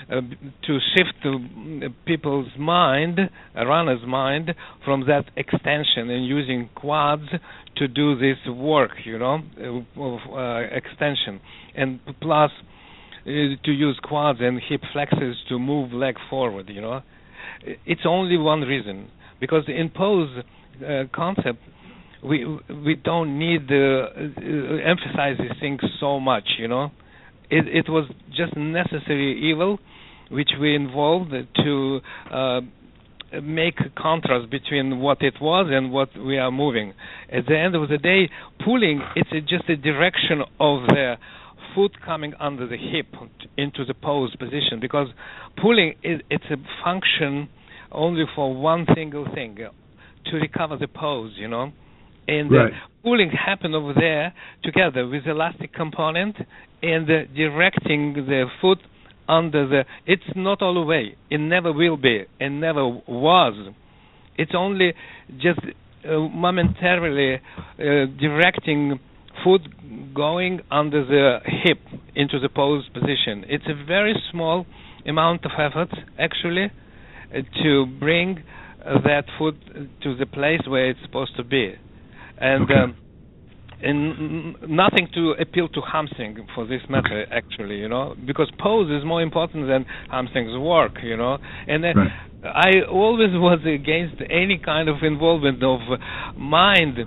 [0.08, 0.20] Uh,
[0.66, 3.18] to shift uh, people's mind,
[3.54, 7.28] a runner's mind, from that extension and using quads
[7.76, 9.40] to do this work, you know,
[9.96, 11.40] of uh, extension,
[11.76, 12.50] and plus
[13.22, 13.30] uh,
[13.64, 16.68] to use quads and hip flexors to move leg forward.
[16.68, 17.02] You know,
[17.86, 19.08] it's only one reason
[19.38, 20.30] because in pose
[20.82, 21.58] uh, concept
[22.22, 22.44] we
[22.84, 26.44] we don't need to uh, emphasize these things so much.
[26.58, 26.90] You know,
[27.50, 29.78] it it was just necessary evil
[30.30, 32.00] which we involved to
[32.32, 32.60] uh,
[33.42, 36.94] make contrast between what it was and what we are moving.
[37.32, 38.30] At the end of the day,
[38.64, 41.14] pulling it's just a direction of the
[41.74, 43.06] foot coming under the hip
[43.56, 45.08] into the pose position because
[45.60, 47.48] pulling is it's a function
[47.92, 51.70] only for one single thing to recover the pose you know
[52.26, 52.72] and right.
[53.02, 56.36] pulling happen over there together with elastic component
[56.82, 58.78] and uh, directing the foot
[59.38, 63.54] under the it's not all the way it never will be it never was
[64.36, 64.92] it's only
[65.38, 65.60] just
[66.04, 68.98] uh, momentarily uh, directing
[69.44, 69.60] foot
[70.14, 71.78] going under the hip
[72.14, 73.44] into the pose position.
[73.48, 74.66] It's a very small
[75.06, 76.66] amount of effort actually
[77.34, 78.42] uh, to bring
[78.84, 79.56] uh, that foot
[80.02, 81.74] to the place where it's supposed to be.
[82.38, 82.74] And okay.
[82.74, 82.96] um,
[83.82, 89.04] and nothing to appeal to hamstring for this matter actually you know because pose is
[89.04, 92.12] more important than hamstring's work you know and right.
[92.44, 95.80] i always was against any kind of involvement of
[96.36, 96.98] mind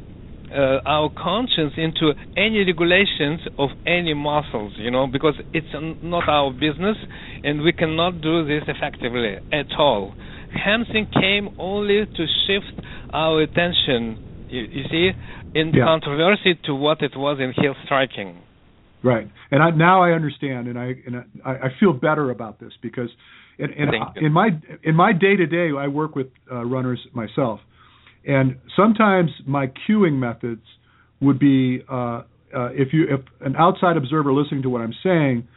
[0.54, 6.52] uh, our conscience into any regulations of any muscles, you know, because it's not our
[6.52, 6.98] business
[7.44, 10.14] and we cannot do this effectively at all.
[10.54, 14.20] Hamstring came only to shift our attention,
[14.54, 15.10] you, you see,
[15.56, 15.86] in yeah.
[15.86, 18.40] controversy to what it was in heel striking.
[19.04, 22.72] Right, and I, now I understand, and I and I, I feel better about this
[22.82, 23.10] because,
[23.58, 24.50] in, in, in my
[24.82, 27.60] in my day to day, I work with uh, runners myself,
[28.26, 30.62] and sometimes my cueing methods
[31.20, 32.22] would be uh,
[32.56, 35.50] uh, if you if an outside observer listening to what I'm saying,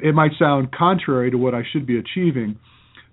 [0.00, 2.60] it might sound contrary to what I should be achieving,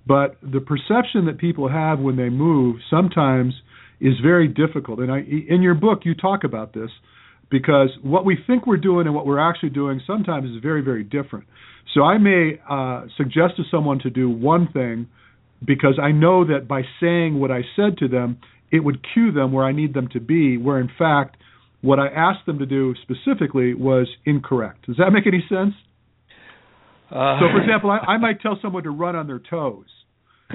[0.06, 3.56] but the perception that people have when they move sometimes
[4.02, 5.00] is very difficult.
[5.00, 6.90] And I, in your book, you talk about this
[7.50, 11.04] because what we think we're doing and what we're actually doing sometimes is very, very
[11.04, 11.46] different.
[11.94, 15.08] So I may uh, suggest to someone to do one thing
[15.66, 18.40] because I know that by saying what I said to them,
[18.72, 21.38] it would cue them where I need them to be, where in fact,
[21.82, 24.88] what I asked them to do specifically was incorrect.
[24.88, 25.74] Does that make any sense?
[27.10, 29.86] Uh, so, for example, I, I might tell someone to run on their toes.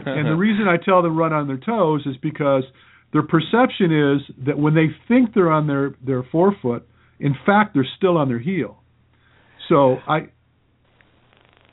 [0.05, 2.65] And the reason I tell them run on their toes is because
[3.13, 6.87] their perception is that when they think they're on their, their forefoot,
[7.19, 8.83] in fact, they're still on their heel.
[9.69, 10.29] So I.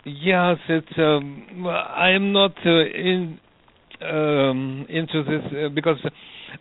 [0.06, 0.88] Yes, it's.
[0.98, 3.39] Um, I am not uh, in
[4.02, 5.98] um, into this uh, because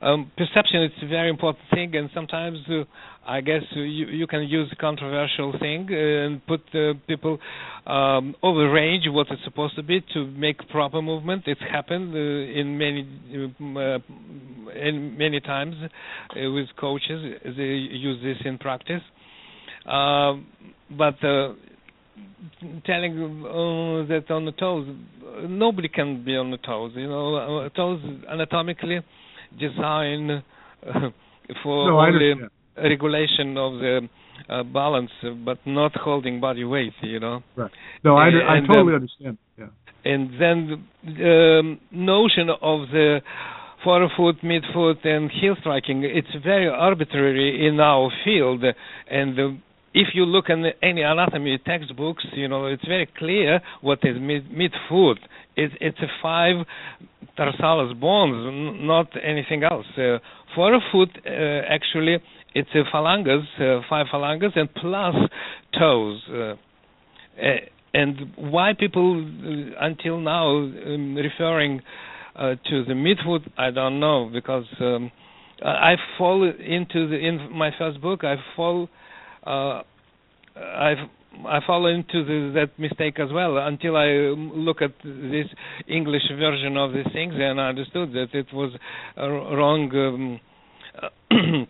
[0.01, 2.85] um, perception is a very important thing, and sometimes uh,
[3.27, 7.39] I guess you, you can use controversial thing and put uh, people
[7.87, 11.45] um, over range what it's supposed to be to make proper movement.
[11.47, 13.07] It's happened uh, in many
[13.61, 13.99] uh,
[14.75, 17.41] in many times uh, with coaches.
[17.45, 19.03] They use this in practice,
[19.87, 20.47] um,
[20.97, 21.17] but
[22.87, 24.89] telling uh, that on the toes,
[25.49, 26.93] nobody can be on the toes.
[26.95, 28.01] You know, uh, toes
[28.31, 29.01] anatomically
[29.59, 31.11] designed uh,
[31.63, 32.35] for no, only
[32.77, 34.09] regulation of the
[34.49, 35.11] uh, balance,
[35.45, 36.93] but not holding body weight.
[37.03, 37.43] You know.
[37.57, 37.71] Right.
[38.05, 39.39] No, I, I totally understand.
[39.59, 39.67] Yeah.
[40.05, 43.21] And then the um, notion of the
[43.85, 48.65] forefoot, midfoot, and heel striking, it's very arbitrary in our field,
[49.11, 49.59] and the
[49.95, 54.51] if you look in any anatomy textbooks, you know it's very clear what is mid
[54.51, 55.17] midfoot.
[55.57, 56.65] It's it's a five
[57.39, 59.87] tarsalis bones, not anything else.
[59.97, 60.19] Uh,
[60.55, 61.31] forefoot uh,
[61.69, 62.19] actually
[62.55, 65.15] it's a phalanges, uh, five phalanges, and plus
[65.79, 66.21] toes.
[66.31, 66.55] Uh,
[67.95, 71.81] and why people uh, until now um, referring
[72.37, 75.11] uh, to the midfoot, I don't know because um,
[75.63, 78.89] I fall into the in my first book I fall
[79.47, 79.83] uh,
[80.57, 80.95] I
[81.47, 85.47] I fall into the, that mistake as well until I look at this
[85.89, 88.73] English version of these things and I understood that it was
[89.17, 90.41] a wrong um,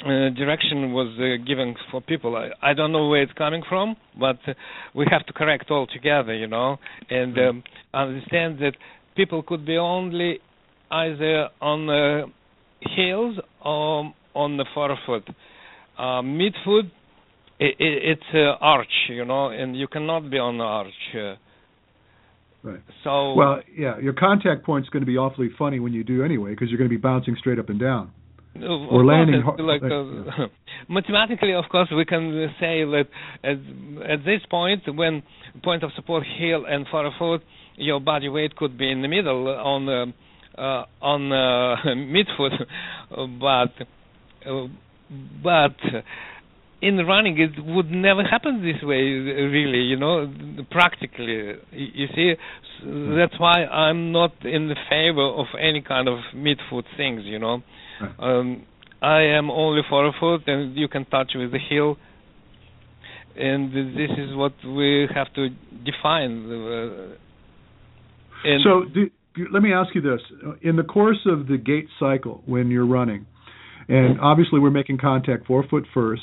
[0.00, 2.36] uh, direction was uh, given for people.
[2.36, 4.52] I, I don't know where it's coming from, but uh,
[4.94, 6.76] we have to correct all together, you know,
[7.08, 7.62] and um,
[7.94, 8.72] understand that
[9.16, 10.40] people could be only
[10.90, 12.24] either on the
[12.94, 15.28] heels or on the forefoot.
[15.98, 16.90] Uh, midfoot
[17.60, 20.88] it, it, it's an arch, you know, and you cannot be on the arch.
[21.14, 21.36] Uh,
[22.62, 22.80] right.
[23.04, 26.50] So well, yeah, your contact point's going to be awfully funny when you do anyway,
[26.50, 28.12] because you're going to be bouncing straight up and down.
[28.56, 30.46] or landing like, like uh,
[30.88, 33.04] mathematically, of course, we can say that
[33.44, 35.22] at, at this point, when
[35.62, 37.46] point of support heel and far forefoot,
[37.76, 40.06] your body weight could be in the middle on uh,
[40.58, 42.56] uh, on uh, midfoot,
[43.38, 44.66] but uh,
[45.42, 45.76] but
[46.82, 50.32] in running it would never happen this way really you know
[50.70, 51.54] practically.
[51.72, 52.34] You see
[52.82, 57.38] that's why i'm not in the favor of any kind of meat food things you
[57.38, 57.62] know.
[58.18, 58.64] Um,
[59.02, 61.96] i am only for a foot and you can touch with the heel.
[63.36, 65.48] And this is what we have to
[65.84, 67.16] define uh,
[68.64, 69.10] so do,
[69.52, 70.20] let me ask you this.
[70.62, 73.26] In the course of the gait cycle when you're running
[73.88, 76.22] and obviously we're making contact forefoot first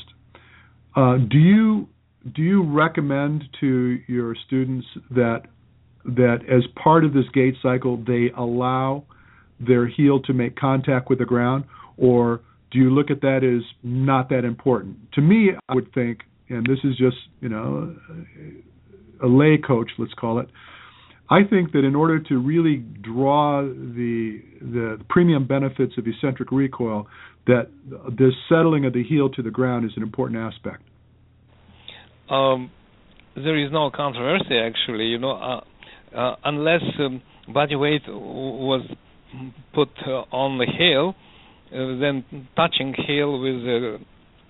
[0.98, 1.88] uh, do you
[2.36, 5.44] do you recommend to your students that
[6.04, 9.04] that as part of this gait cycle they allow
[9.60, 11.66] their heel to make contact with the ground,
[11.98, 12.42] or
[12.72, 14.98] do you look at that as not that important?
[15.14, 16.20] To me, I would think,
[16.50, 17.96] and this is just you know
[19.24, 20.50] a lay coach, let's call it.
[21.30, 27.08] I think that in order to really draw the the premium benefits of eccentric recoil,
[27.46, 27.70] that
[28.18, 30.84] this settling of the heel to the ground is an important aspect?
[32.30, 32.72] Um,
[33.36, 35.06] there is no controversy actually.
[35.06, 35.62] You know, uh,
[36.16, 37.22] uh, unless um,
[37.54, 38.82] body weight was
[39.74, 41.16] put uh, on the heel,
[41.72, 44.00] uh, then touching heel with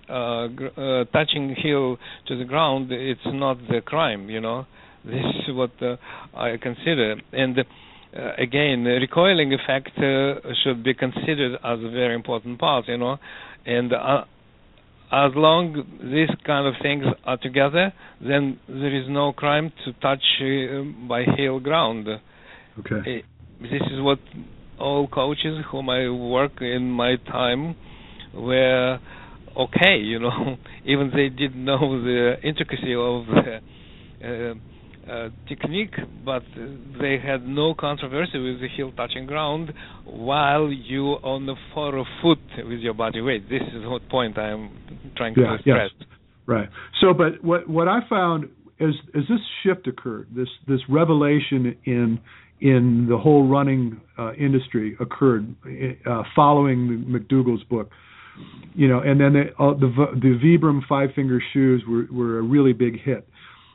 [0.08, 4.30] uh, uh, touching heel to the ground, it's not the crime.
[4.30, 4.66] You know,
[5.04, 5.72] this is what
[6.34, 7.58] I consider and.
[8.10, 12.96] Uh, again, the recoiling effect uh, should be considered as a very important part, you
[12.96, 13.18] know,
[13.66, 13.92] and
[15.10, 20.22] as long these kind of things are together, then there is no crime to touch
[21.08, 22.06] by heel ground.
[22.78, 23.24] Okay.
[23.60, 24.18] this is what
[24.78, 27.74] all coaches whom I work in my time
[28.34, 29.00] were
[29.56, 33.60] okay, you know, even they didn't know the intricacy of the
[34.22, 34.54] uh,
[35.10, 35.94] uh, technique,
[36.24, 36.42] but
[37.00, 39.72] they had no controversy with the heel touching ground
[40.04, 43.48] while you on the foot with your body weight.
[43.48, 44.70] This is what point I am
[45.16, 45.90] trying yeah, to stress.
[45.98, 46.08] Yes.
[46.46, 46.68] Right.
[47.00, 48.44] So, but what what I found
[48.80, 52.20] as as this shift occurred, this this revelation in
[52.60, 55.54] in the whole running uh, industry occurred
[56.06, 57.90] uh, following McDougall's book.
[58.74, 62.42] You know, and then the uh, the, the Vibram five finger shoes were were a
[62.42, 63.28] really big hit.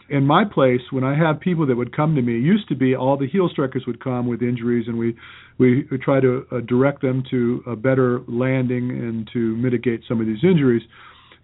[0.09, 2.95] In my place, when I had people that would come to me, used to be
[2.95, 5.15] all the heel strikers would come with injuries, and we
[5.57, 10.19] we, we try to uh, direct them to a better landing and to mitigate some
[10.19, 10.81] of these injuries.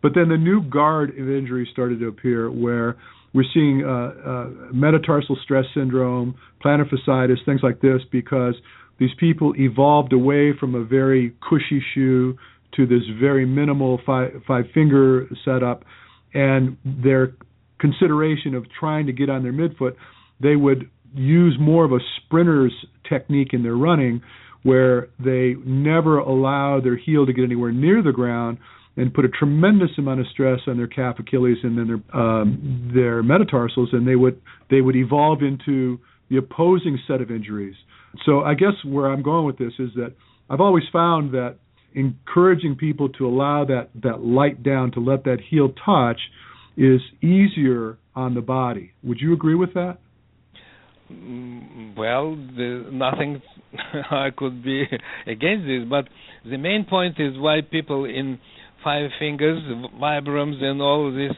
[0.01, 2.97] But then the new guard of injuries started to appear, where
[3.33, 8.55] we're seeing uh, uh, metatarsal stress syndrome, plantar fasciitis, things like this, because
[8.97, 12.37] these people evolved away from a very cushy shoe
[12.75, 15.83] to this very minimal five, five finger setup,
[16.33, 17.33] and their
[17.79, 19.95] consideration of trying to get on their midfoot,
[20.41, 22.73] they would use more of a sprinter's
[23.07, 24.21] technique in their running,
[24.63, 28.57] where they never allow their heel to get anywhere near the ground
[28.97, 32.91] and put a tremendous amount of stress on their calf Achilles and then their um,
[32.93, 35.99] their metatarsals, and they would they would evolve into
[36.29, 37.75] the opposing set of injuries.
[38.25, 40.13] So I guess where I'm going with this is that
[40.49, 41.55] I've always found that
[41.93, 46.19] encouraging people to allow that that light down to let that heel touch
[46.79, 48.93] is easier on the body.
[49.03, 49.97] Would you agree with that?
[51.11, 53.41] Mm, well, nothing
[54.11, 54.83] I could be
[55.27, 56.05] against this, but
[56.49, 58.39] the main point is why people in
[58.81, 59.61] five fingers,
[59.99, 61.35] Vibrams, and all these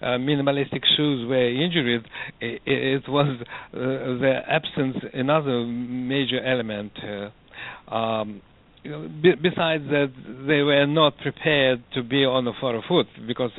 [0.00, 2.08] uh, minimalistic shoes were injured,
[2.40, 6.92] it, it was uh, the absence another major element.
[6.98, 8.40] Uh, um,
[8.82, 10.12] b- besides that,
[10.46, 13.50] they were not prepared to be on the forefoot because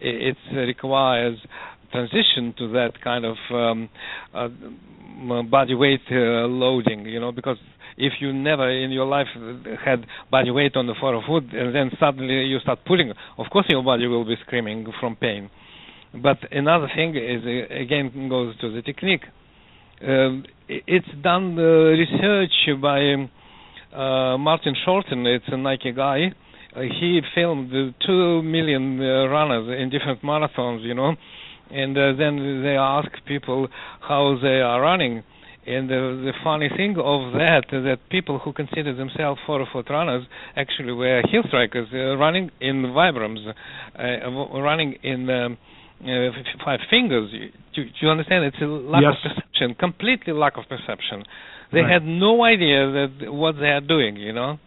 [0.00, 1.38] it, requires
[1.92, 3.88] transition to that kind of um,
[4.34, 4.48] uh,
[5.42, 7.58] body weight uh, loading, you know, because
[7.96, 9.26] if you never in your life
[9.84, 13.82] had body weight on the forefoot and then suddenly you start pulling, of course your
[13.82, 15.50] body will be screaming from pain.
[16.14, 19.22] But another thing is again goes to the technique.
[20.06, 23.28] Um, it's done uh, research by
[23.92, 25.26] uh, Martin Shorten.
[25.26, 26.32] It's a Nike guy.
[26.74, 27.70] Uh, he filmed
[28.06, 31.14] two million uh, runners in different marathons, you know,
[31.70, 33.68] and uh, then they ask people
[34.00, 35.22] how they are running
[35.64, 35.94] and the,
[36.26, 40.26] the funny thing of that is that people who consider themselves forefoot runners
[40.56, 45.58] actually were heel strikers, uh, running in Vibrams, uh, running in um,
[46.02, 46.34] uh,
[46.64, 47.30] five fingers.
[47.74, 48.44] Do, do, you understand?
[48.46, 49.14] It's a lack yes.
[49.24, 51.22] of perception, completely lack of perception.
[51.72, 51.92] They right.
[51.92, 54.58] had no idea that what they are doing, you know.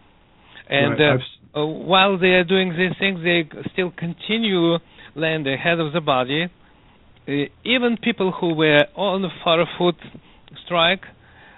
[0.67, 1.19] And right.
[1.53, 4.77] uh, uh, while they are doing these things, they still continue
[5.15, 6.45] land ahead of the body.
[7.27, 7.31] Uh,
[7.63, 9.95] even people who were on the far foot
[10.65, 11.03] strike,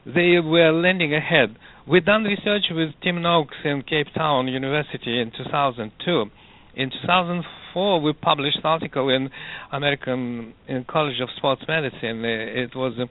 [0.05, 1.55] they were landing ahead.
[1.87, 6.25] We done research with Tim Noakes in Cape Town University in 2002.
[6.75, 9.29] In 2004, we published an article in
[9.71, 12.23] American in College of Sports Medicine.
[12.25, 13.07] It was uh, uh,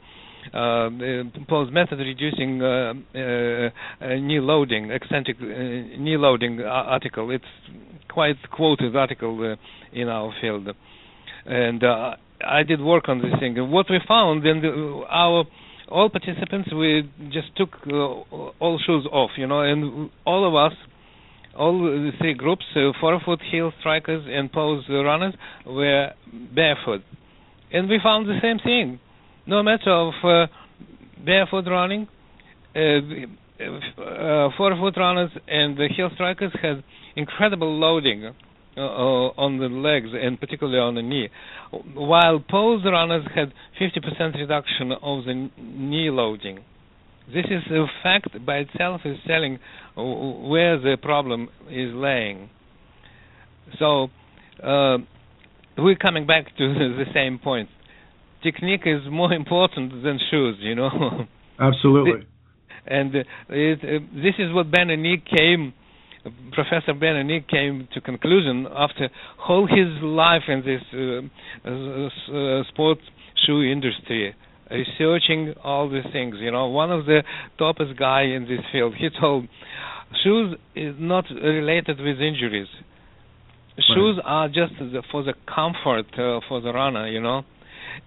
[0.52, 7.30] proposed method reducing uh, uh, knee loading, eccentric uh, knee loading article.
[7.30, 7.44] It's
[8.08, 10.68] quite quoted article uh, in our field,
[11.46, 13.58] and I did work on this thing.
[13.58, 15.44] And what we found in the, our
[15.88, 20.76] all participants we just took uh, all shoes off, you know, and all of us,
[21.56, 25.34] all the three groups, uh, forefoot heel strikers and pose runners,
[25.64, 26.10] were
[26.54, 27.02] barefoot,
[27.72, 29.00] and we found the same thing.
[29.46, 30.46] No matter of uh,
[31.24, 32.08] barefoot running,
[32.74, 32.80] uh,
[33.58, 36.82] uh, forefoot runners and the heel strikers had
[37.16, 38.32] incredible loading uh,
[38.80, 38.82] uh,
[39.38, 41.28] on the legs and particularly on the knee,
[41.94, 46.58] while pose runners had 50% reduction of the knee loading.
[47.32, 49.58] this is a fact by itself is telling
[49.96, 52.50] where the problem is laying.
[53.78, 54.08] So
[54.62, 54.98] uh,
[55.78, 57.68] we're coming back to the same point.
[58.46, 60.90] Technique is more important than shoes, you know.
[61.58, 62.26] Absolutely.
[62.86, 65.72] and uh, it, uh, this is what Benno Nigg came
[66.52, 69.08] Professor Benno Nigg came to conclusion after
[69.48, 73.02] all his life in this uh, uh, sports
[73.46, 74.34] shoe industry,
[74.70, 76.36] researching all these things.
[76.40, 77.22] You know, one of the
[77.60, 78.94] topest guy in this field.
[78.98, 79.46] He told,
[80.24, 82.68] shoes is not related with injuries.
[83.94, 84.24] Shoes right.
[84.24, 87.08] are just the, for the comfort uh, for the runner.
[87.08, 87.44] You know.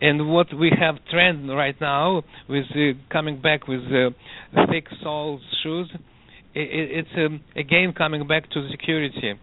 [0.01, 5.41] And what we have trend right now with uh, coming back with uh, thick soles
[5.63, 5.89] shoes,
[6.53, 9.33] it, it's um, again coming back to security.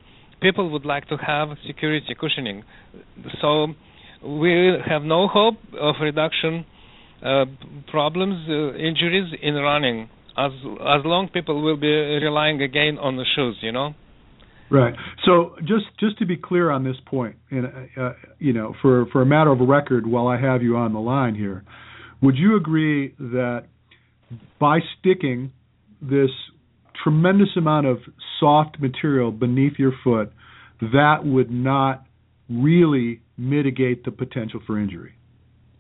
[0.41, 2.63] People would like to have security cushioning,
[3.41, 3.69] so
[4.23, 6.67] we have no hope of reduction
[7.25, 7.45] uh,
[7.91, 13.25] problems, uh, injuries in running, as as long people will be relying again on the
[13.35, 13.95] shoes, you know.
[14.71, 14.95] Right.
[15.25, 19.23] So just just to be clear on this point, and uh, you know, for for
[19.23, 21.65] a matter of record, while I have you on the line here,
[22.21, 23.67] would you agree that
[24.59, 25.53] by sticking
[26.03, 26.31] this
[27.03, 27.99] tremendous amount of
[28.41, 30.33] soft material beneath your foot,
[30.81, 32.05] that would not
[32.49, 35.15] really mitigate the potential for injury.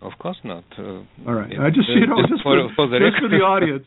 [0.01, 0.64] Of course not.
[0.78, 1.53] Uh, All right.
[1.59, 3.87] I just you know just for, for, the, just for the audience,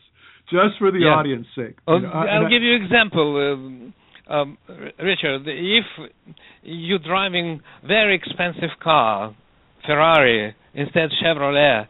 [0.50, 1.14] just for the yeah.
[1.14, 1.78] audience sake.
[1.86, 3.52] You know, I'll I, give you an example.
[3.52, 3.94] Um,
[4.30, 4.58] um,
[4.98, 5.84] Richard, if
[6.62, 9.34] you're driving very expensive car,
[9.86, 11.86] Ferrari instead Chevrolet,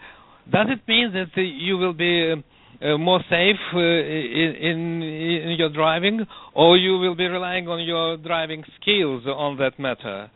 [0.51, 2.34] does it mean that you will be
[2.82, 8.16] uh, more safe uh, in, in, your driving, or you will be relying on your
[8.16, 10.30] driving skills on that matter?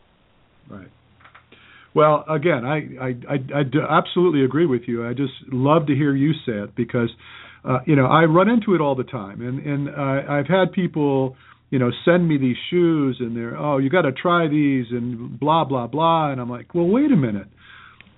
[0.69, 0.87] Right.
[1.95, 5.07] Well, again, I, I, I, I absolutely agree with you.
[5.07, 7.09] I just love to hear you say it because,
[7.63, 10.73] uh, you know, I run into it all the time, and and uh, I've had
[10.73, 11.37] people,
[11.69, 15.39] you know, send me these shoes, and they're, oh, you got to try these, and
[15.39, 17.47] blah blah blah, and I'm like, well, wait a minute.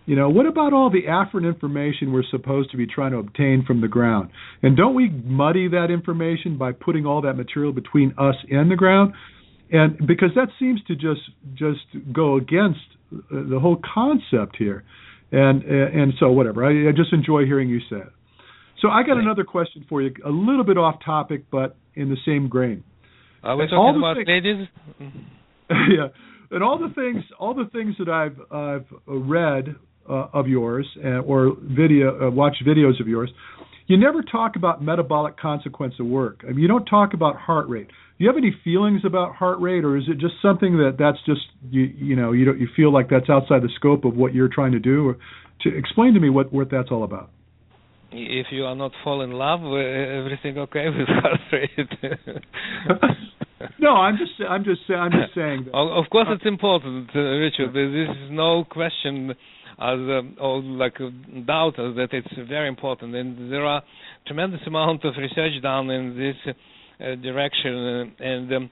[0.05, 3.65] You know, what about all the afferent information we're supposed to be trying to obtain
[3.67, 4.29] from the ground?
[4.63, 8.77] And don't we muddy that information by putting all that material between us and the
[8.77, 9.13] ground?
[9.69, 11.19] And because that seems to just
[11.55, 12.79] just go against
[13.13, 13.19] uh,
[13.49, 14.85] the whole concept here.
[15.31, 16.63] And uh, and so whatever.
[16.63, 18.13] I, I just enjoy hearing you say it.
[18.81, 22.17] So I got another question for you, a little bit off topic, but in the
[22.25, 22.83] same grain.
[23.47, 24.67] Are we talking about things, ladies?
[25.69, 26.07] yeah,
[26.51, 29.75] and all the things, all the things that I've I've read
[30.09, 33.31] uh, of yours uh, or video uh, watch videos of yours,
[33.87, 36.43] you never talk about metabolic consequence of work.
[36.43, 37.87] I mean, you don't talk about heart rate.
[37.87, 41.19] Do you have any feelings about heart rate, or is it just something that that's
[41.25, 44.33] just you you know you don't you feel like that's outside the scope of what
[44.33, 45.07] you're trying to do?
[45.07, 45.17] Or
[45.61, 47.29] to explain to me what what that's all about.
[48.11, 51.89] If you are not fall in love, uh, everything okay with heart rate?
[53.79, 55.65] no, I'm just I'm just I'm just saying.
[55.65, 57.73] That, of course, it's important, uh, Richard.
[57.73, 59.31] This is no question
[59.79, 59.99] as
[60.39, 60.97] or like
[61.45, 63.81] doubt that it's very important, and there are
[64.25, 66.55] tremendous amount of research done in this
[67.01, 68.53] uh, direction, and.
[68.53, 68.69] Um,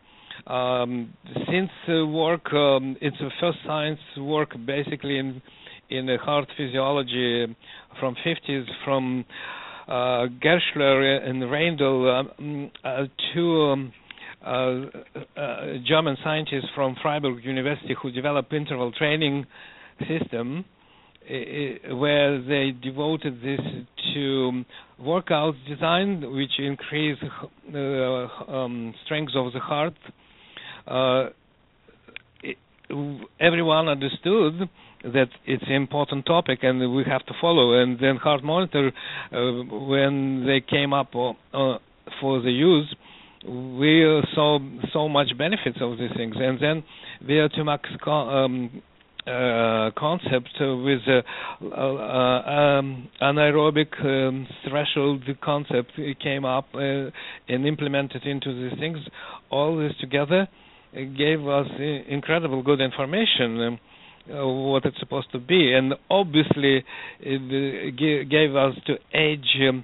[0.48, 1.14] um,
[1.50, 5.42] since uh, work, um, it's the first science work basically in
[5.90, 7.56] in heart physiology
[8.00, 9.24] from 50s from
[9.88, 14.05] uh, Gerschler and Reindell um, uh, two um, uh, uh,
[14.46, 19.46] German scientists from Freiburg University who developed interval training
[20.08, 20.66] system
[21.28, 23.60] where they devoted this
[24.14, 24.64] to
[25.00, 27.18] workout design, which increase
[27.72, 29.94] the uh, um, strength of the heart.
[30.88, 31.30] Uh,
[32.44, 32.58] it,
[33.40, 34.70] everyone understood
[35.04, 37.82] that it's an important topic and we have to follow.
[37.82, 38.92] And then Heart Monitor,
[39.32, 39.36] uh,
[39.88, 41.34] when they came up uh,
[42.22, 42.96] for the use,
[43.48, 44.60] we saw
[44.92, 46.36] so much benefits of these things.
[46.38, 46.84] And then
[47.28, 48.82] VO2max um,
[49.28, 51.22] uh, concept with uh,
[51.66, 55.92] uh, um, anaerobic um, threshold concept
[56.22, 57.10] came up uh,
[57.48, 59.00] and implemented into these things.
[59.50, 60.48] All this together
[60.94, 61.68] gave us
[62.08, 63.80] incredible good information.
[64.28, 66.84] Uh, what it's supposed to be, and obviously
[67.20, 69.84] it gave us to edge um,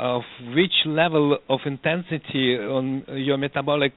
[0.00, 0.22] of
[0.56, 3.92] which level of intensity on your metabolic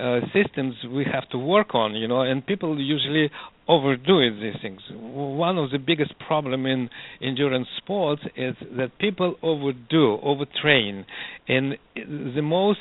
[0.00, 3.28] uh, systems we have to work on, you know, and people usually
[3.66, 4.80] overdo it, these things.
[4.92, 6.88] One of the biggest problem in
[7.20, 11.04] endurance sports is that people overdo, overtrain,
[11.48, 12.80] and the most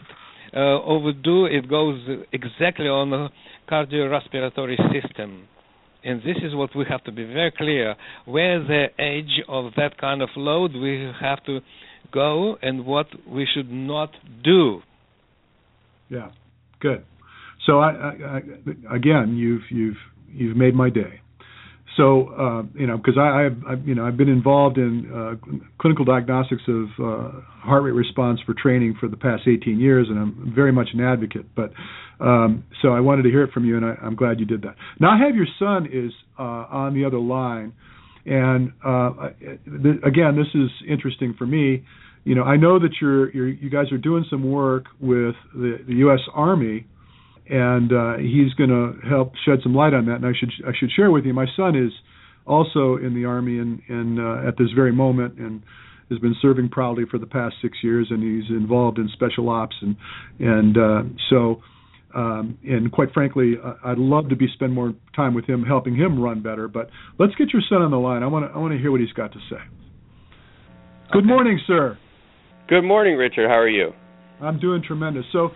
[0.56, 1.99] uh, overdo it goes
[2.32, 3.30] exactly on the
[3.68, 5.47] cardiorespiratory system.
[6.04, 7.95] And this is what we have to be very clear.
[8.26, 11.62] Where the edge of that kind of load, we have to
[12.12, 14.12] go and what we should not
[14.43, 14.82] do.
[16.10, 16.32] Yeah,
[16.80, 17.06] good.
[17.66, 18.12] So I, I,
[18.89, 19.97] I again, you've you've
[20.32, 21.22] you've made my day.
[21.97, 26.06] So uh, you know, because I, I've, you know I've been involved in uh, clinical
[26.06, 30.54] diagnostics of uh, heart rate response for training for the past 18 years, and I'm
[30.56, 31.45] very much an advocate.
[31.56, 31.72] But
[32.20, 34.64] um, so I wanted to hear it from you, and I, am glad you did
[34.64, 34.76] that.
[34.99, 37.74] Now I have your son is uh, on the other line,
[38.26, 39.30] and uh,
[40.03, 41.86] again, this is interesting for me.
[42.24, 45.80] You know, I know that you're, you're you guys are doing some work with the,
[45.86, 46.21] the U.S.
[46.34, 46.88] Army
[47.49, 50.15] and uh, he's going to help shed some light on that.
[50.15, 51.91] And I should I should share with you, my son is
[52.45, 55.61] also in the army and and uh, at this very moment and
[56.09, 59.76] has been serving proudly for the past six years, and he's involved in special ops
[59.82, 59.95] and
[60.39, 61.61] and uh, so.
[62.16, 66.22] Um, and quite frankly, I'd love to be spend more time with him, helping him
[66.22, 66.68] run better.
[66.68, 68.22] But let's get your son on the line.
[68.24, 69.61] I want to I want to hear what he's got to say.
[71.11, 71.28] Good okay.
[71.28, 71.97] morning, sir.
[72.68, 73.47] Good morning, Richard.
[73.47, 73.91] How are you?
[74.41, 75.26] I'm doing tremendous.
[75.32, 75.49] So,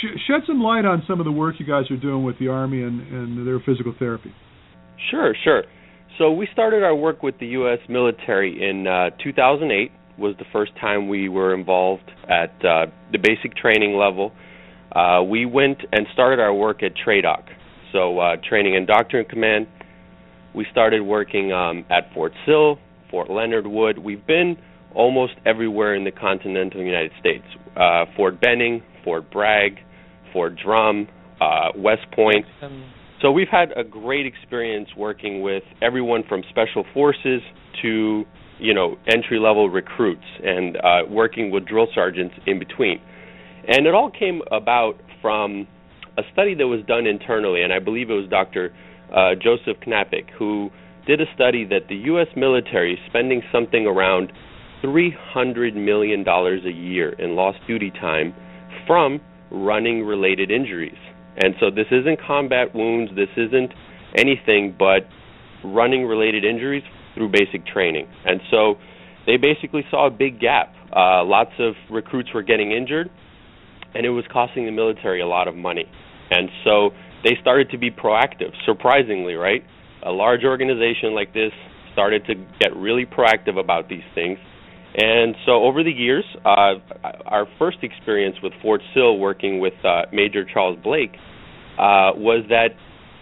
[0.00, 2.48] sh- shed some light on some of the work you guys are doing with the
[2.48, 4.32] Army and, and their physical therapy.
[5.10, 5.64] Sure, sure.
[6.18, 7.78] So we started our work with the U.S.
[7.88, 9.90] military in uh, 2008.
[10.16, 14.32] Was the first time we were involved at uh, the basic training level.
[14.94, 17.44] Uh, we went and started our work at TRADOC,
[17.92, 19.66] so uh, Training and Doctrine Command.
[20.54, 22.78] We started working um, at Fort Sill,
[23.10, 23.98] Fort Leonard Wood.
[23.98, 24.56] We've been
[24.94, 27.44] almost everywhere in the continental United States.
[27.76, 29.78] Uh, Fort Benning, Fort Bragg,
[30.32, 31.08] Fort Drum,
[31.40, 32.46] uh, West Point.
[33.20, 37.40] So we've had a great experience working with everyone from special forces
[37.82, 38.24] to
[38.58, 43.00] you know entry level recruits and uh, working with drill sergeants in between.
[43.68, 45.66] And it all came about from
[46.16, 48.74] a study that was done internally, and I believe it was Dr.
[49.12, 50.70] Uh, Joseph Knapik who
[51.06, 52.28] did a study that the U.S.
[52.36, 54.32] military is spending something around
[54.82, 58.34] $300 million a year in lost duty time
[58.86, 60.96] from running related injuries.
[61.36, 63.72] And so this isn't combat wounds, this isn't
[64.14, 65.06] anything but
[65.64, 66.82] running related injuries
[67.14, 68.08] through basic training.
[68.24, 68.76] And so
[69.26, 70.74] they basically saw a big gap.
[70.94, 73.10] Uh, lots of recruits were getting injured,
[73.94, 75.84] and it was costing the military a lot of money.
[76.30, 76.90] And so
[77.22, 79.62] they started to be proactive, surprisingly, right?
[80.04, 81.52] A large organization like this
[81.92, 84.38] started to get really proactive about these things
[84.96, 86.74] and so over the years, uh,
[87.26, 91.10] our first experience with Fort Sill working with uh, Major Charles Blake
[91.78, 92.68] uh, was that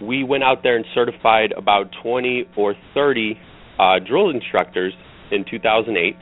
[0.02, 3.38] we went out there and certified about 20 or 30
[3.78, 4.92] uh, drill instructors
[5.30, 6.14] in 2008.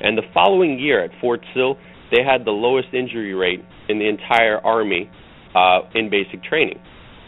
[0.00, 1.78] And the following year at Fort Sill,
[2.10, 5.10] they had the lowest injury rate in the entire Army
[5.54, 6.78] uh, in basic training.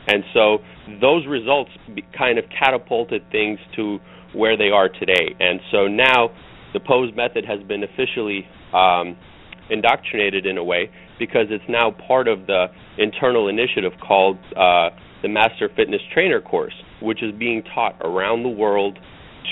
[0.07, 0.59] And so
[1.01, 1.71] those results
[2.17, 3.99] kind of catapulted things to
[4.35, 5.35] where they are today.
[5.39, 6.31] And so now
[6.73, 9.17] the pose method has been officially um,
[9.71, 12.67] indoctrinated in a way because it's now part of the
[12.99, 14.91] internal initiative called uh,
[15.23, 18.99] the Master Fitness Trainer course, which is being taught around the world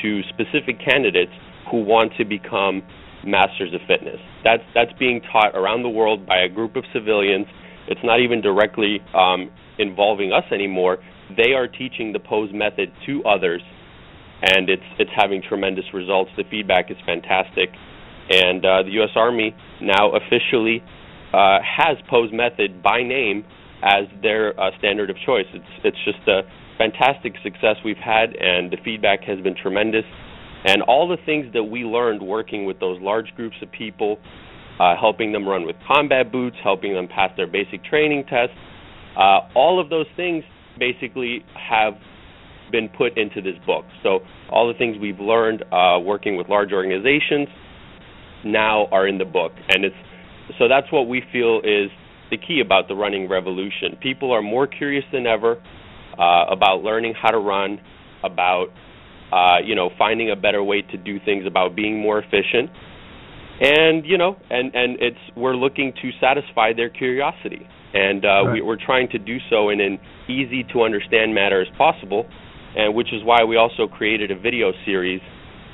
[0.02, 1.32] to specific candidates
[1.70, 2.82] who want to become
[3.28, 4.20] masters of fitness.
[4.44, 7.46] That's that's being taught around the world by a group of civilians.
[7.88, 10.98] It's not even directly um, involving us anymore.
[11.36, 13.62] They are teaching the pose method to others
[14.42, 16.30] and it's it's having tremendous results.
[16.36, 17.70] The feedback is fantastic,
[18.30, 19.10] and uh, the U.S.
[19.16, 20.82] Army now officially
[21.32, 23.44] uh, has Pose Method by name
[23.82, 25.46] as their uh, standard of choice.
[25.52, 26.42] It's it's just a
[26.78, 30.04] fantastic success we've had, and the feedback has been tremendous.
[30.68, 34.18] And all the things that we learned working with those large groups of people,
[34.78, 38.54] uh, helping them run with combat boots, helping them pass their basic training tests,
[39.16, 40.44] uh, all of those things
[40.78, 41.94] basically have
[42.70, 43.86] been put into this book.
[44.02, 47.48] So all the things we've learned uh, working with large organizations
[48.44, 49.96] now are in the book, and it's
[50.58, 51.90] so that's what we feel is
[52.30, 53.96] the key about the running revolution.
[54.02, 55.62] People are more curious than ever
[56.18, 57.80] uh, about learning how to run,
[58.22, 58.68] about
[59.32, 62.70] uh, you know finding a better way to do things, about being more efficient,
[63.60, 68.52] and you know, and and it's we're looking to satisfy their curiosity, and uh, right.
[68.54, 69.98] we, we're trying to do so in an
[70.28, 72.26] easy to understand manner as possible
[72.76, 75.20] and which is why we also created a video series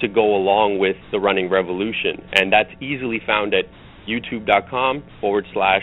[0.01, 3.65] to go along with the running revolution, and that's easily found at
[4.09, 5.83] youtube.com forward slash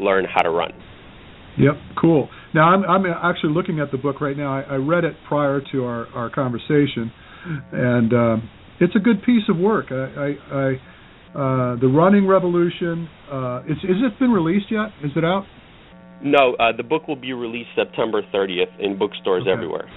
[0.00, 0.72] learn how to run.
[1.58, 2.28] Yep, cool.
[2.54, 4.58] Now I'm I'm actually looking at the book right now.
[4.58, 7.10] I, I read it prior to our our conversation,
[7.72, 8.50] and um,
[8.80, 9.86] it's a good piece of work.
[9.90, 10.68] I, I, I
[11.32, 13.08] uh, the running revolution.
[13.30, 14.92] Uh, is is it been released yet?
[15.02, 15.44] Is it out?
[16.22, 19.50] No, uh, the book will be released September 30th in bookstores okay.
[19.50, 19.90] everywhere.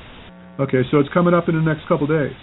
[0.60, 2.34] Okay, so it's coming up in the next couple days.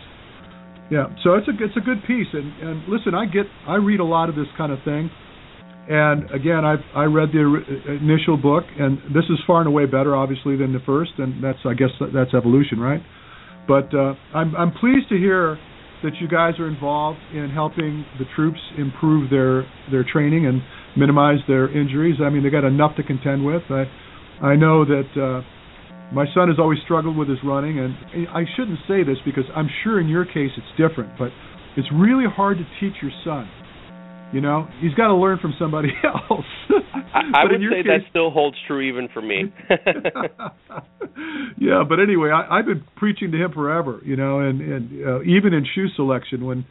[0.90, 4.00] Yeah, so it's a it's a good piece, and and listen, I get I read
[4.00, 5.10] a lot of this kind of thing,
[5.88, 10.14] and again, I I read the initial book, and this is far and away better,
[10.14, 13.02] obviously, than the first, and that's I guess that's evolution, right?
[13.66, 15.58] But uh, I'm I'm pleased to hear
[16.02, 20.62] that you guys are involved in helping the troops improve their their training and
[20.96, 22.16] minimize their injuries.
[22.22, 23.62] I mean, they got enough to contend with.
[23.70, 23.84] I
[24.40, 25.10] I know that.
[25.16, 25.42] Uh,
[26.12, 29.68] my son has always struggled with his running, and I shouldn't say this because I'm
[29.82, 31.32] sure in your case it's different, but
[31.74, 33.48] it's really hard to teach your son.
[34.32, 36.46] You know, he's got to learn from somebody else.
[37.14, 39.52] I, I would say case, that still holds true even for me.
[41.58, 44.00] yeah, but anyway, I, I've been preaching to him forever.
[44.04, 46.64] You know, and and uh, even in shoe selection, when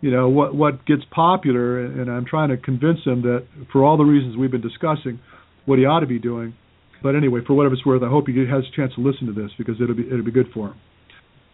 [0.00, 3.96] you know what what gets popular, and I'm trying to convince him that for all
[3.96, 5.20] the reasons we've been discussing,
[5.64, 6.54] what he ought to be doing
[7.02, 9.32] but anyway, for whatever it's worth, I hope he has a chance to listen to
[9.32, 10.74] this because it'll be it'll be good for him.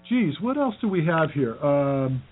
[0.09, 1.57] Geez, what else do we have here?
[1.65, 2.23] Um,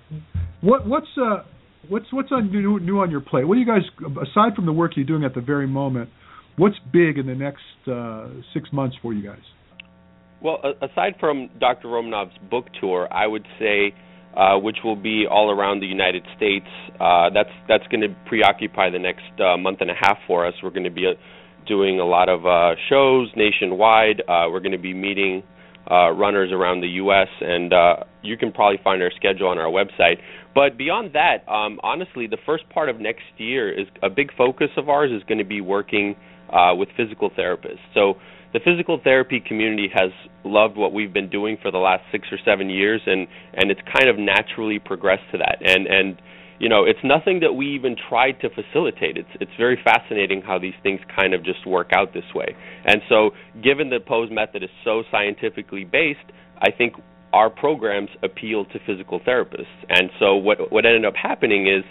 [0.61, 1.43] what what's uh
[1.89, 3.45] what's what's on new, new on your plate?
[3.45, 6.11] What do you guys aside from the work you're doing at the very moment?
[6.57, 9.41] What's big in the next uh, six months for you guys?
[10.43, 11.89] Well, aside from Dr.
[11.89, 13.95] Romanov's book tour, I would say,
[14.37, 16.67] uh, which will be all around the United States.
[17.01, 20.55] Uh, that's that's going to preoccupy the next uh, month and a half for us.
[20.63, 21.15] We're going to be uh,
[21.67, 24.23] doing a lot of uh, shows nationwide.
[24.29, 25.43] We're going to be meeting
[25.89, 27.29] runners around the U.S.
[27.41, 27.73] and
[28.23, 30.19] you can probably find our schedule on our website.
[30.55, 34.69] But beyond that, um, honestly, the first part of next year is a big focus
[34.77, 36.17] of ours is going to be working
[36.53, 37.81] uh, with physical therapists.
[37.95, 38.15] So
[38.53, 40.11] the physical therapy community has
[40.45, 43.81] loved what we've been doing for the last six or seven years, and and it's
[43.97, 45.59] kind of naturally progressed to that.
[45.65, 46.21] And and
[46.59, 49.17] you know, it's nothing that we even tried to facilitate.
[49.17, 52.55] It's it's very fascinating how these things kind of just work out this way.
[52.85, 53.31] And so,
[53.63, 56.29] given that pose method is so scientifically based,
[56.59, 56.95] I think
[57.33, 59.67] our programs appeal to physical therapists.
[59.89, 61.85] And so, what what ended up happening is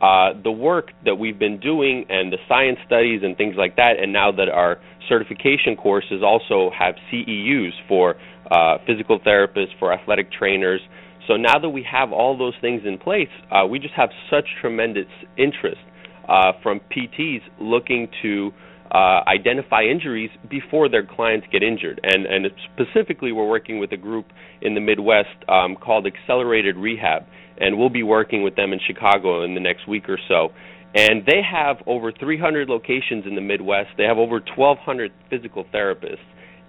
[0.00, 3.94] uh, the work that we've been doing and the science studies and things like that,
[4.00, 4.78] and now that our
[5.08, 8.14] certification courses also have CEUs for
[8.50, 10.80] uh, physical therapists, for athletic trainers.
[11.26, 14.46] So now that we have all those things in place, uh, we just have such
[14.60, 15.80] tremendous interest
[16.28, 18.52] uh, from PTs looking to
[18.90, 22.00] uh, identify injuries before their clients get injured.
[22.02, 24.26] And, and specifically, we're working with a group
[24.62, 27.24] in the Midwest um, called Accelerated Rehab,
[27.58, 30.48] and we'll be working with them in Chicago in the next week or so.
[30.94, 33.90] And they have over 300 locations in the Midwest.
[33.98, 36.24] They have over 1,200 physical therapists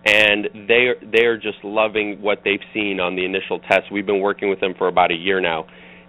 [0.06, 3.92] and they are, they are just loving what they've seen on the initial test.
[3.92, 5.66] We've been working with them for about a year now,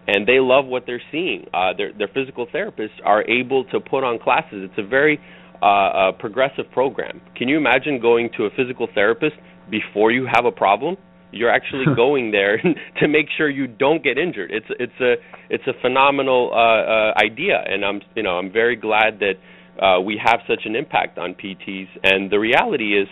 [0.07, 1.47] and they love what they're seeing.
[1.53, 4.69] Uh, their their physical therapists are able to put on classes.
[4.71, 5.21] It's a very
[5.67, 7.21] uh, progressive program.
[7.37, 9.37] Can you imagine going to a physical therapist
[9.71, 10.97] before you have a problem?
[11.33, 12.61] You're actually going there
[13.01, 14.51] to make sure you don't get injured.
[14.51, 15.15] It's it's a
[15.49, 19.35] it's a phenomenal uh, uh, idea, and I'm you know I'm very glad that
[19.81, 21.89] uh, we have such an impact on PTs.
[22.03, 23.09] And the reality is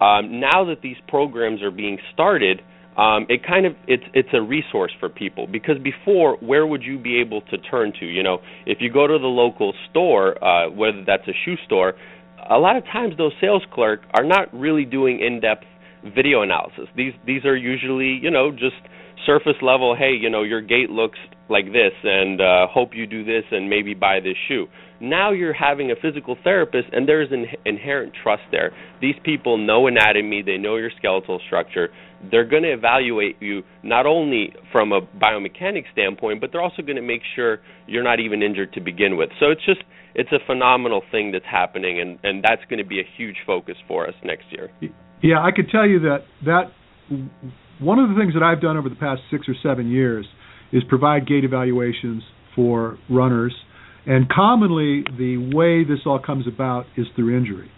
[0.00, 2.62] um, now that these programs are being started,
[3.00, 6.98] um, it kind of it's it's a resource for people because before where would you
[6.98, 8.06] be able to turn to?
[8.06, 11.94] You know if you go to the local store uh, whether that's a shoe store
[12.48, 15.64] a lot of times those sales clerk are not really doing in-depth
[16.14, 16.86] video analysis.
[16.96, 18.76] These these are usually you know just
[19.26, 23.24] surface level hey you know your gait looks like this and uh, hope you do
[23.24, 24.66] this and maybe buy this shoe.
[25.00, 28.72] Now you're having a physical therapist and there's an inherent trust there.
[29.00, 31.88] These people know anatomy they know your skeletal structure
[32.30, 36.96] they're going to evaluate you not only from a biomechanics standpoint but they're also going
[36.96, 39.82] to make sure you're not even injured to begin with so it's just
[40.14, 43.76] it's a phenomenal thing that's happening and and that's going to be a huge focus
[43.86, 44.70] for us next year
[45.22, 46.72] yeah i could tell you that that
[47.80, 50.26] one of the things that i've done over the past 6 or 7 years
[50.72, 52.22] is provide gait evaluations
[52.54, 53.54] for runners
[54.06, 57.70] and commonly, the way this all comes about is through injury.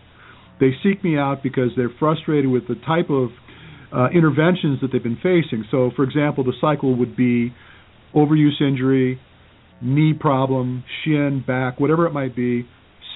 [0.60, 3.30] They seek me out because they're frustrated with the type of
[3.94, 5.64] uh, interventions that they've been facing.
[5.70, 7.52] So, for example, the cycle would be
[8.14, 9.20] overuse injury,
[9.80, 12.66] knee problem, shin, back, whatever it might be.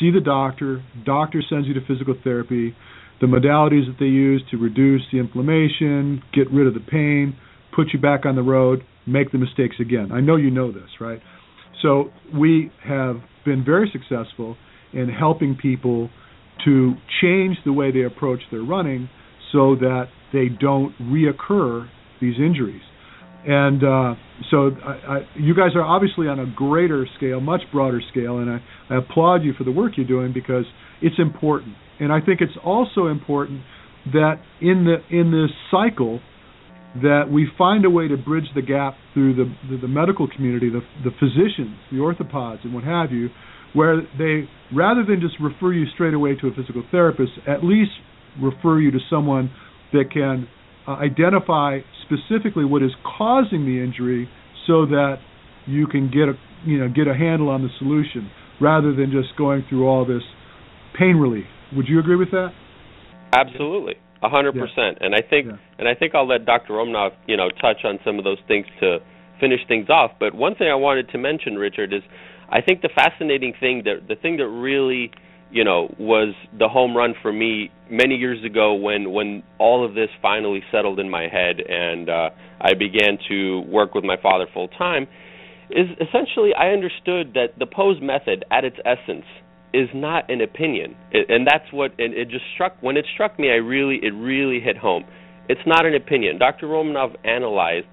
[0.01, 0.83] See the doctor.
[1.05, 2.75] Doctor sends you to physical therapy.
[3.21, 7.37] The modalities that they use to reduce the inflammation, get rid of the pain,
[7.75, 10.13] put you back on the road, make the mistakes again.
[10.13, 11.21] I know you know this, right?
[11.83, 14.57] So we have been very successful
[14.93, 16.11] in helping people
[16.65, 19.09] to change the way they approach their running
[19.53, 20.07] so that
[20.37, 21.89] they don't reoccur
[22.21, 22.83] these injuries.
[23.47, 24.15] And uh,
[24.51, 28.51] so I, I, you guys are obviously on a greater scale, much broader scale, and
[28.51, 28.59] I,
[28.91, 30.65] I applaud you for the work you're doing because
[31.01, 31.75] it's important.
[32.01, 33.63] And I think it's also important
[34.13, 36.21] that in the in this cycle
[37.03, 40.69] that we find a way to bridge the gap through the the, the medical community,
[40.69, 43.31] the the physicians, the orthopods, and what have you,
[43.73, 47.93] where they rather than just refer you straight away to a physical therapist, at least
[48.43, 49.51] refer you to someone
[49.97, 50.49] that can
[50.87, 54.29] uh, identify specifically what is causing the injury,
[54.67, 55.17] so that
[55.67, 56.35] you can get a
[56.65, 58.31] you know get a handle on the solution
[58.61, 60.23] rather than just going through all this
[60.99, 61.47] pain relief.
[61.75, 62.51] Would you agree with that?
[63.35, 64.99] Absolutely, a hundred percent.
[65.01, 65.59] And I think yeah.
[65.79, 66.75] and I think I'll let Dr.
[66.75, 68.99] Romanov you know touch on some of those things to
[69.41, 70.13] finish things off.
[70.19, 72.03] But one thing I wanted to mention, Richard, is
[72.49, 75.11] I think the fascinating thing that the thing that really
[75.51, 79.95] you know was the home run for me many years ago when when all of
[79.95, 82.31] this finally settled in my head and uh
[82.61, 85.07] I began to work with my father full time
[85.71, 89.25] is essentially I understood that the pose method at its essence
[89.75, 93.39] is not an opinion, it, and that's what and it just struck when it struck
[93.39, 93.51] me.
[93.51, 95.05] I really it really hit home.
[95.49, 96.39] It's not an opinion.
[96.39, 96.67] Dr.
[96.67, 97.87] Romanov analyzed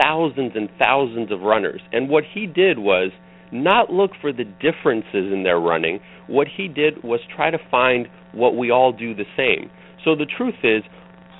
[0.00, 3.10] thousands and thousands of runners, and what he did was
[3.52, 6.00] not look for the differences in their running.
[6.26, 9.70] What he did was try to find what we all do the same.
[10.04, 10.82] So the truth is,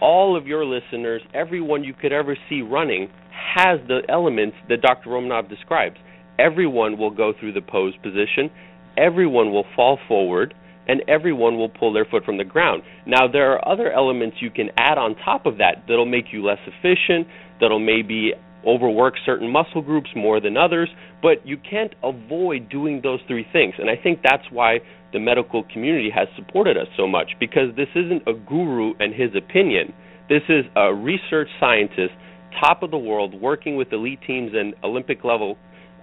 [0.00, 3.08] all of your listeners, everyone you could ever see running,
[3.54, 5.10] has the elements that Dr.
[5.10, 5.96] Romanov describes.
[6.38, 8.50] Everyone will go through the pose position,
[8.96, 10.54] everyone will fall forward,
[10.88, 12.82] and everyone will pull their foot from the ground.
[13.06, 16.44] Now, there are other elements you can add on top of that that'll make you
[16.44, 17.26] less efficient,
[17.60, 18.32] that'll maybe
[18.66, 20.88] overwork certain muscle groups more than others,
[21.20, 23.74] but you can't avoid doing those three things.
[23.78, 24.80] And I think that's why
[25.12, 29.30] the medical community has supported us so much because this isn't a guru and his
[29.36, 29.92] opinion.
[30.28, 32.12] This is a research scientist
[32.60, 35.56] top of the world, working with elite teams and Olympic level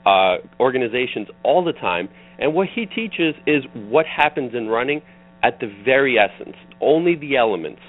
[0.06, 2.10] uh, organizations all the time.
[2.40, 5.02] And what he teaches is what happens in running
[5.44, 7.82] at the very essence, only the elements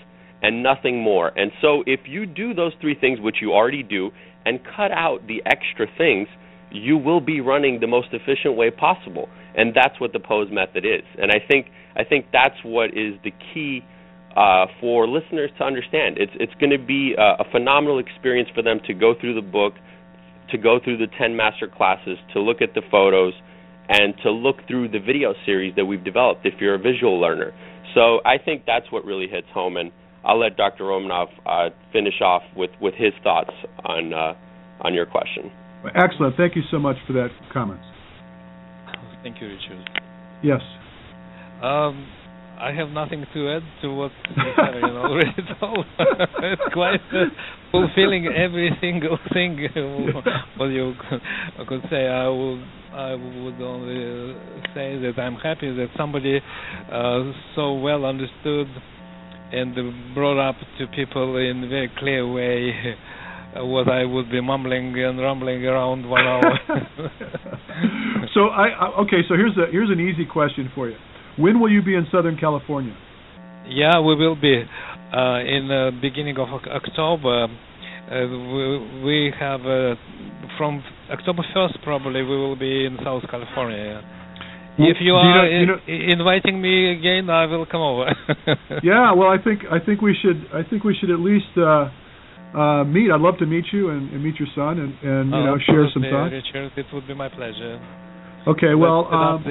[0.43, 1.29] and nothing more.
[1.37, 4.11] And so if you do those three things, which you already do,
[4.47, 6.29] and cut out the extra things,
[6.71, 9.29] you will be running the most efficient way possible.
[9.55, 11.05] And that's what the pose method is.
[11.19, 11.67] And I think
[11.97, 13.83] I think that's what is the key
[14.37, 16.19] uh, for listeners to understand.
[16.19, 19.47] It's it's going to be a, a, phenomenal experience for them to go through the
[19.47, 19.75] book,
[20.51, 23.35] to go through the ten master classes, to look at the photos,
[23.89, 26.47] and to look through the video series that we've developed.
[26.47, 27.53] If you're a visual learner,
[27.95, 29.77] so I think that's what really hits home.
[29.77, 29.91] And
[30.25, 30.85] I'll let Dr.
[30.85, 33.53] Romanov uh, finish off with, with his thoughts
[33.85, 34.35] on uh,
[34.83, 35.51] on your question.
[35.95, 36.37] Excellent.
[36.37, 37.81] Thank you so much for that comment.
[39.23, 39.91] Thank you, Richard.
[40.43, 40.61] Yes.
[41.63, 42.07] Um,
[42.59, 44.11] I have nothing to add to what
[44.57, 45.85] Karen already told.
[45.99, 47.25] it's quite uh,
[47.71, 49.67] fulfilling every single thing
[50.57, 50.93] what you
[51.67, 52.07] could say.
[52.07, 54.35] I would I would only
[54.75, 56.41] say that I'm happy that somebody
[56.93, 58.67] uh, so well understood
[59.53, 62.73] and brought up to people in a very clear way
[63.57, 66.59] what I would be mumbling and rumbling around one hour.
[68.35, 69.23] so I, okay.
[69.29, 70.97] So here's a here's an easy question for you
[71.41, 72.95] when will you be in Southern California?
[73.67, 77.47] Yeah, we will be uh, in the beginning of October.
[77.47, 79.95] Uh, we, we, have uh,
[80.59, 84.03] from October 1st probably we will be in South California.
[84.89, 88.07] If you are you know, you know, inviting me again, I will come over.
[88.83, 91.91] yeah, well, I think I think we should I think we should at least uh,
[92.57, 93.11] uh, meet.
[93.11, 95.57] I'd love to meet you and, and meet your son and, and you oh, know
[95.67, 96.33] share some thoughts.
[96.33, 97.79] Richard, it would be my pleasure.
[98.49, 99.45] Okay, well, um,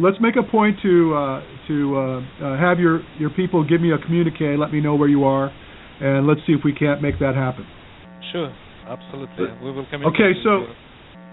[0.00, 3.92] let's make a point to uh, to uh, uh, have your your people give me
[3.92, 4.56] a communique.
[4.58, 5.52] Let me know where you are,
[6.00, 7.66] and let's see if we can't make that happen.
[8.32, 8.52] Sure,
[8.88, 9.46] absolutely.
[9.62, 10.04] We will come.
[10.06, 10.66] Okay, so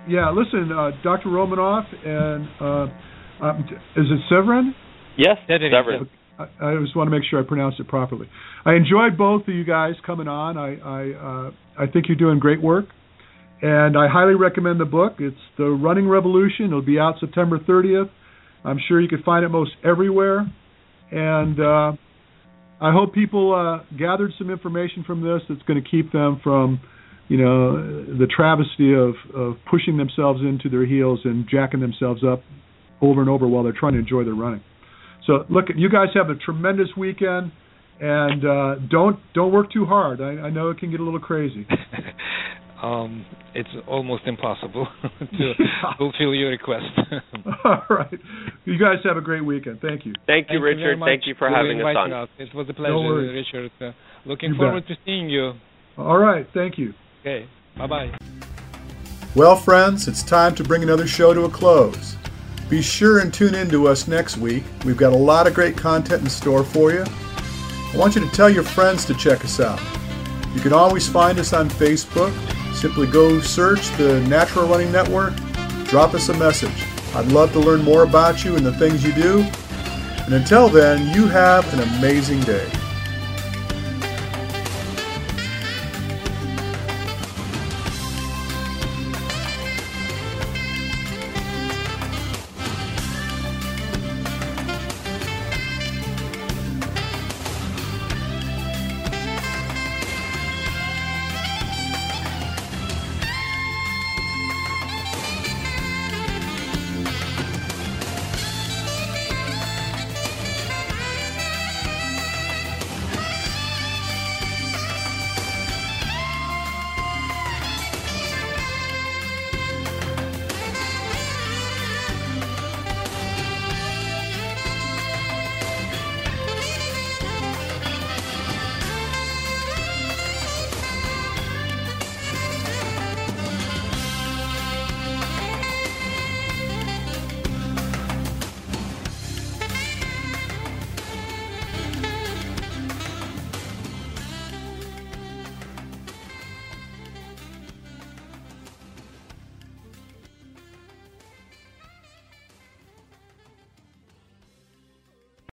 [0.07, 1.29] yeah, listen, uh, Dr.
[1.29, 3.63] Romanov and uh, um,
[3.95, 4.73] is it Severin?
[5.17, 5.37] Yes,
[5.71, 6.09] Severin.
[6.37, 8.27] I, I just want to make sure I pronounced it properly.
[8.65, 10.57] I enjoyed both of you guys coming on.
[10.57, 11.51] I I, uh,
[11.83, 12.85] I think you're doing great work.
[13.61, 15.15] And I highly recommend the book.
[15.19, 16.67] It's The Running Revolution.
[16.67, 18.09] It'll be out September 30th.
[18.63, 20.49] I'm sure you can find it most everywhere.
[21.11, 21.91] And uh,
[22.81, 26.79] I hope people uh, gathered some information from this that's going to keep them from,
[27.29, 27.77] you know,
[28.17, 32.41] the travesty of, of pushing themselves into their heels and jacking themselves up
[33.01, 34.61] over and over while they're trying to enjoy their running.
[35.25, 37.51] So look, you guys have a tremendous weekend,
[38.01, 40.21] and uh, don't don't work too hard.
[40.21, 41.67] I, I know it can get a little crazy.
[42.83, 44.87] um, it's almost impossible
[45.19, 45.53] to
[45.99, 46.85] fulfill your request.
[47.63, 48.19] All right.
[48.65, 49.81] You guys have a great weekend.
[49.81, 50.13] Thank you.
[50.25, 50.97] Thank you, Thank Richard.
[50.97, 52.11] You Thank you for having us on.
[52.11, 52.29] Us.
[52.39, 53.71] It was a pleasure, no Richard.
[53.79, 53.91] Uh,
[54.25, 54.97] looking you forward bet.
[54.97, 55.53] to seeing you.
[55.95, 56.47] All right.
[56.55, 56.93] Thank you.
[57.29, 57.47] Okay.
[57.77, 58.11] Bye bye.
[59.35, 62.15] Well, friends, it's time to bring another show to a close.
[62.69, 64.63] Be sure and tune in to us next week.
[64.83, 67.03] We've got a lot of great content in store for you.
[67.05, 69.79] I want you to tell your friends to check us out.
[70.55, 72.33] You can always find us on Facebook.
[72.73, 75.35] Simply go search the Natural Running Network,
[75.85, 76.83] drop us a message.
[77.13, 79.41] I'd love to learn more about you and the things you do.
[80.25, 82.67] And until then, you have an amazing day.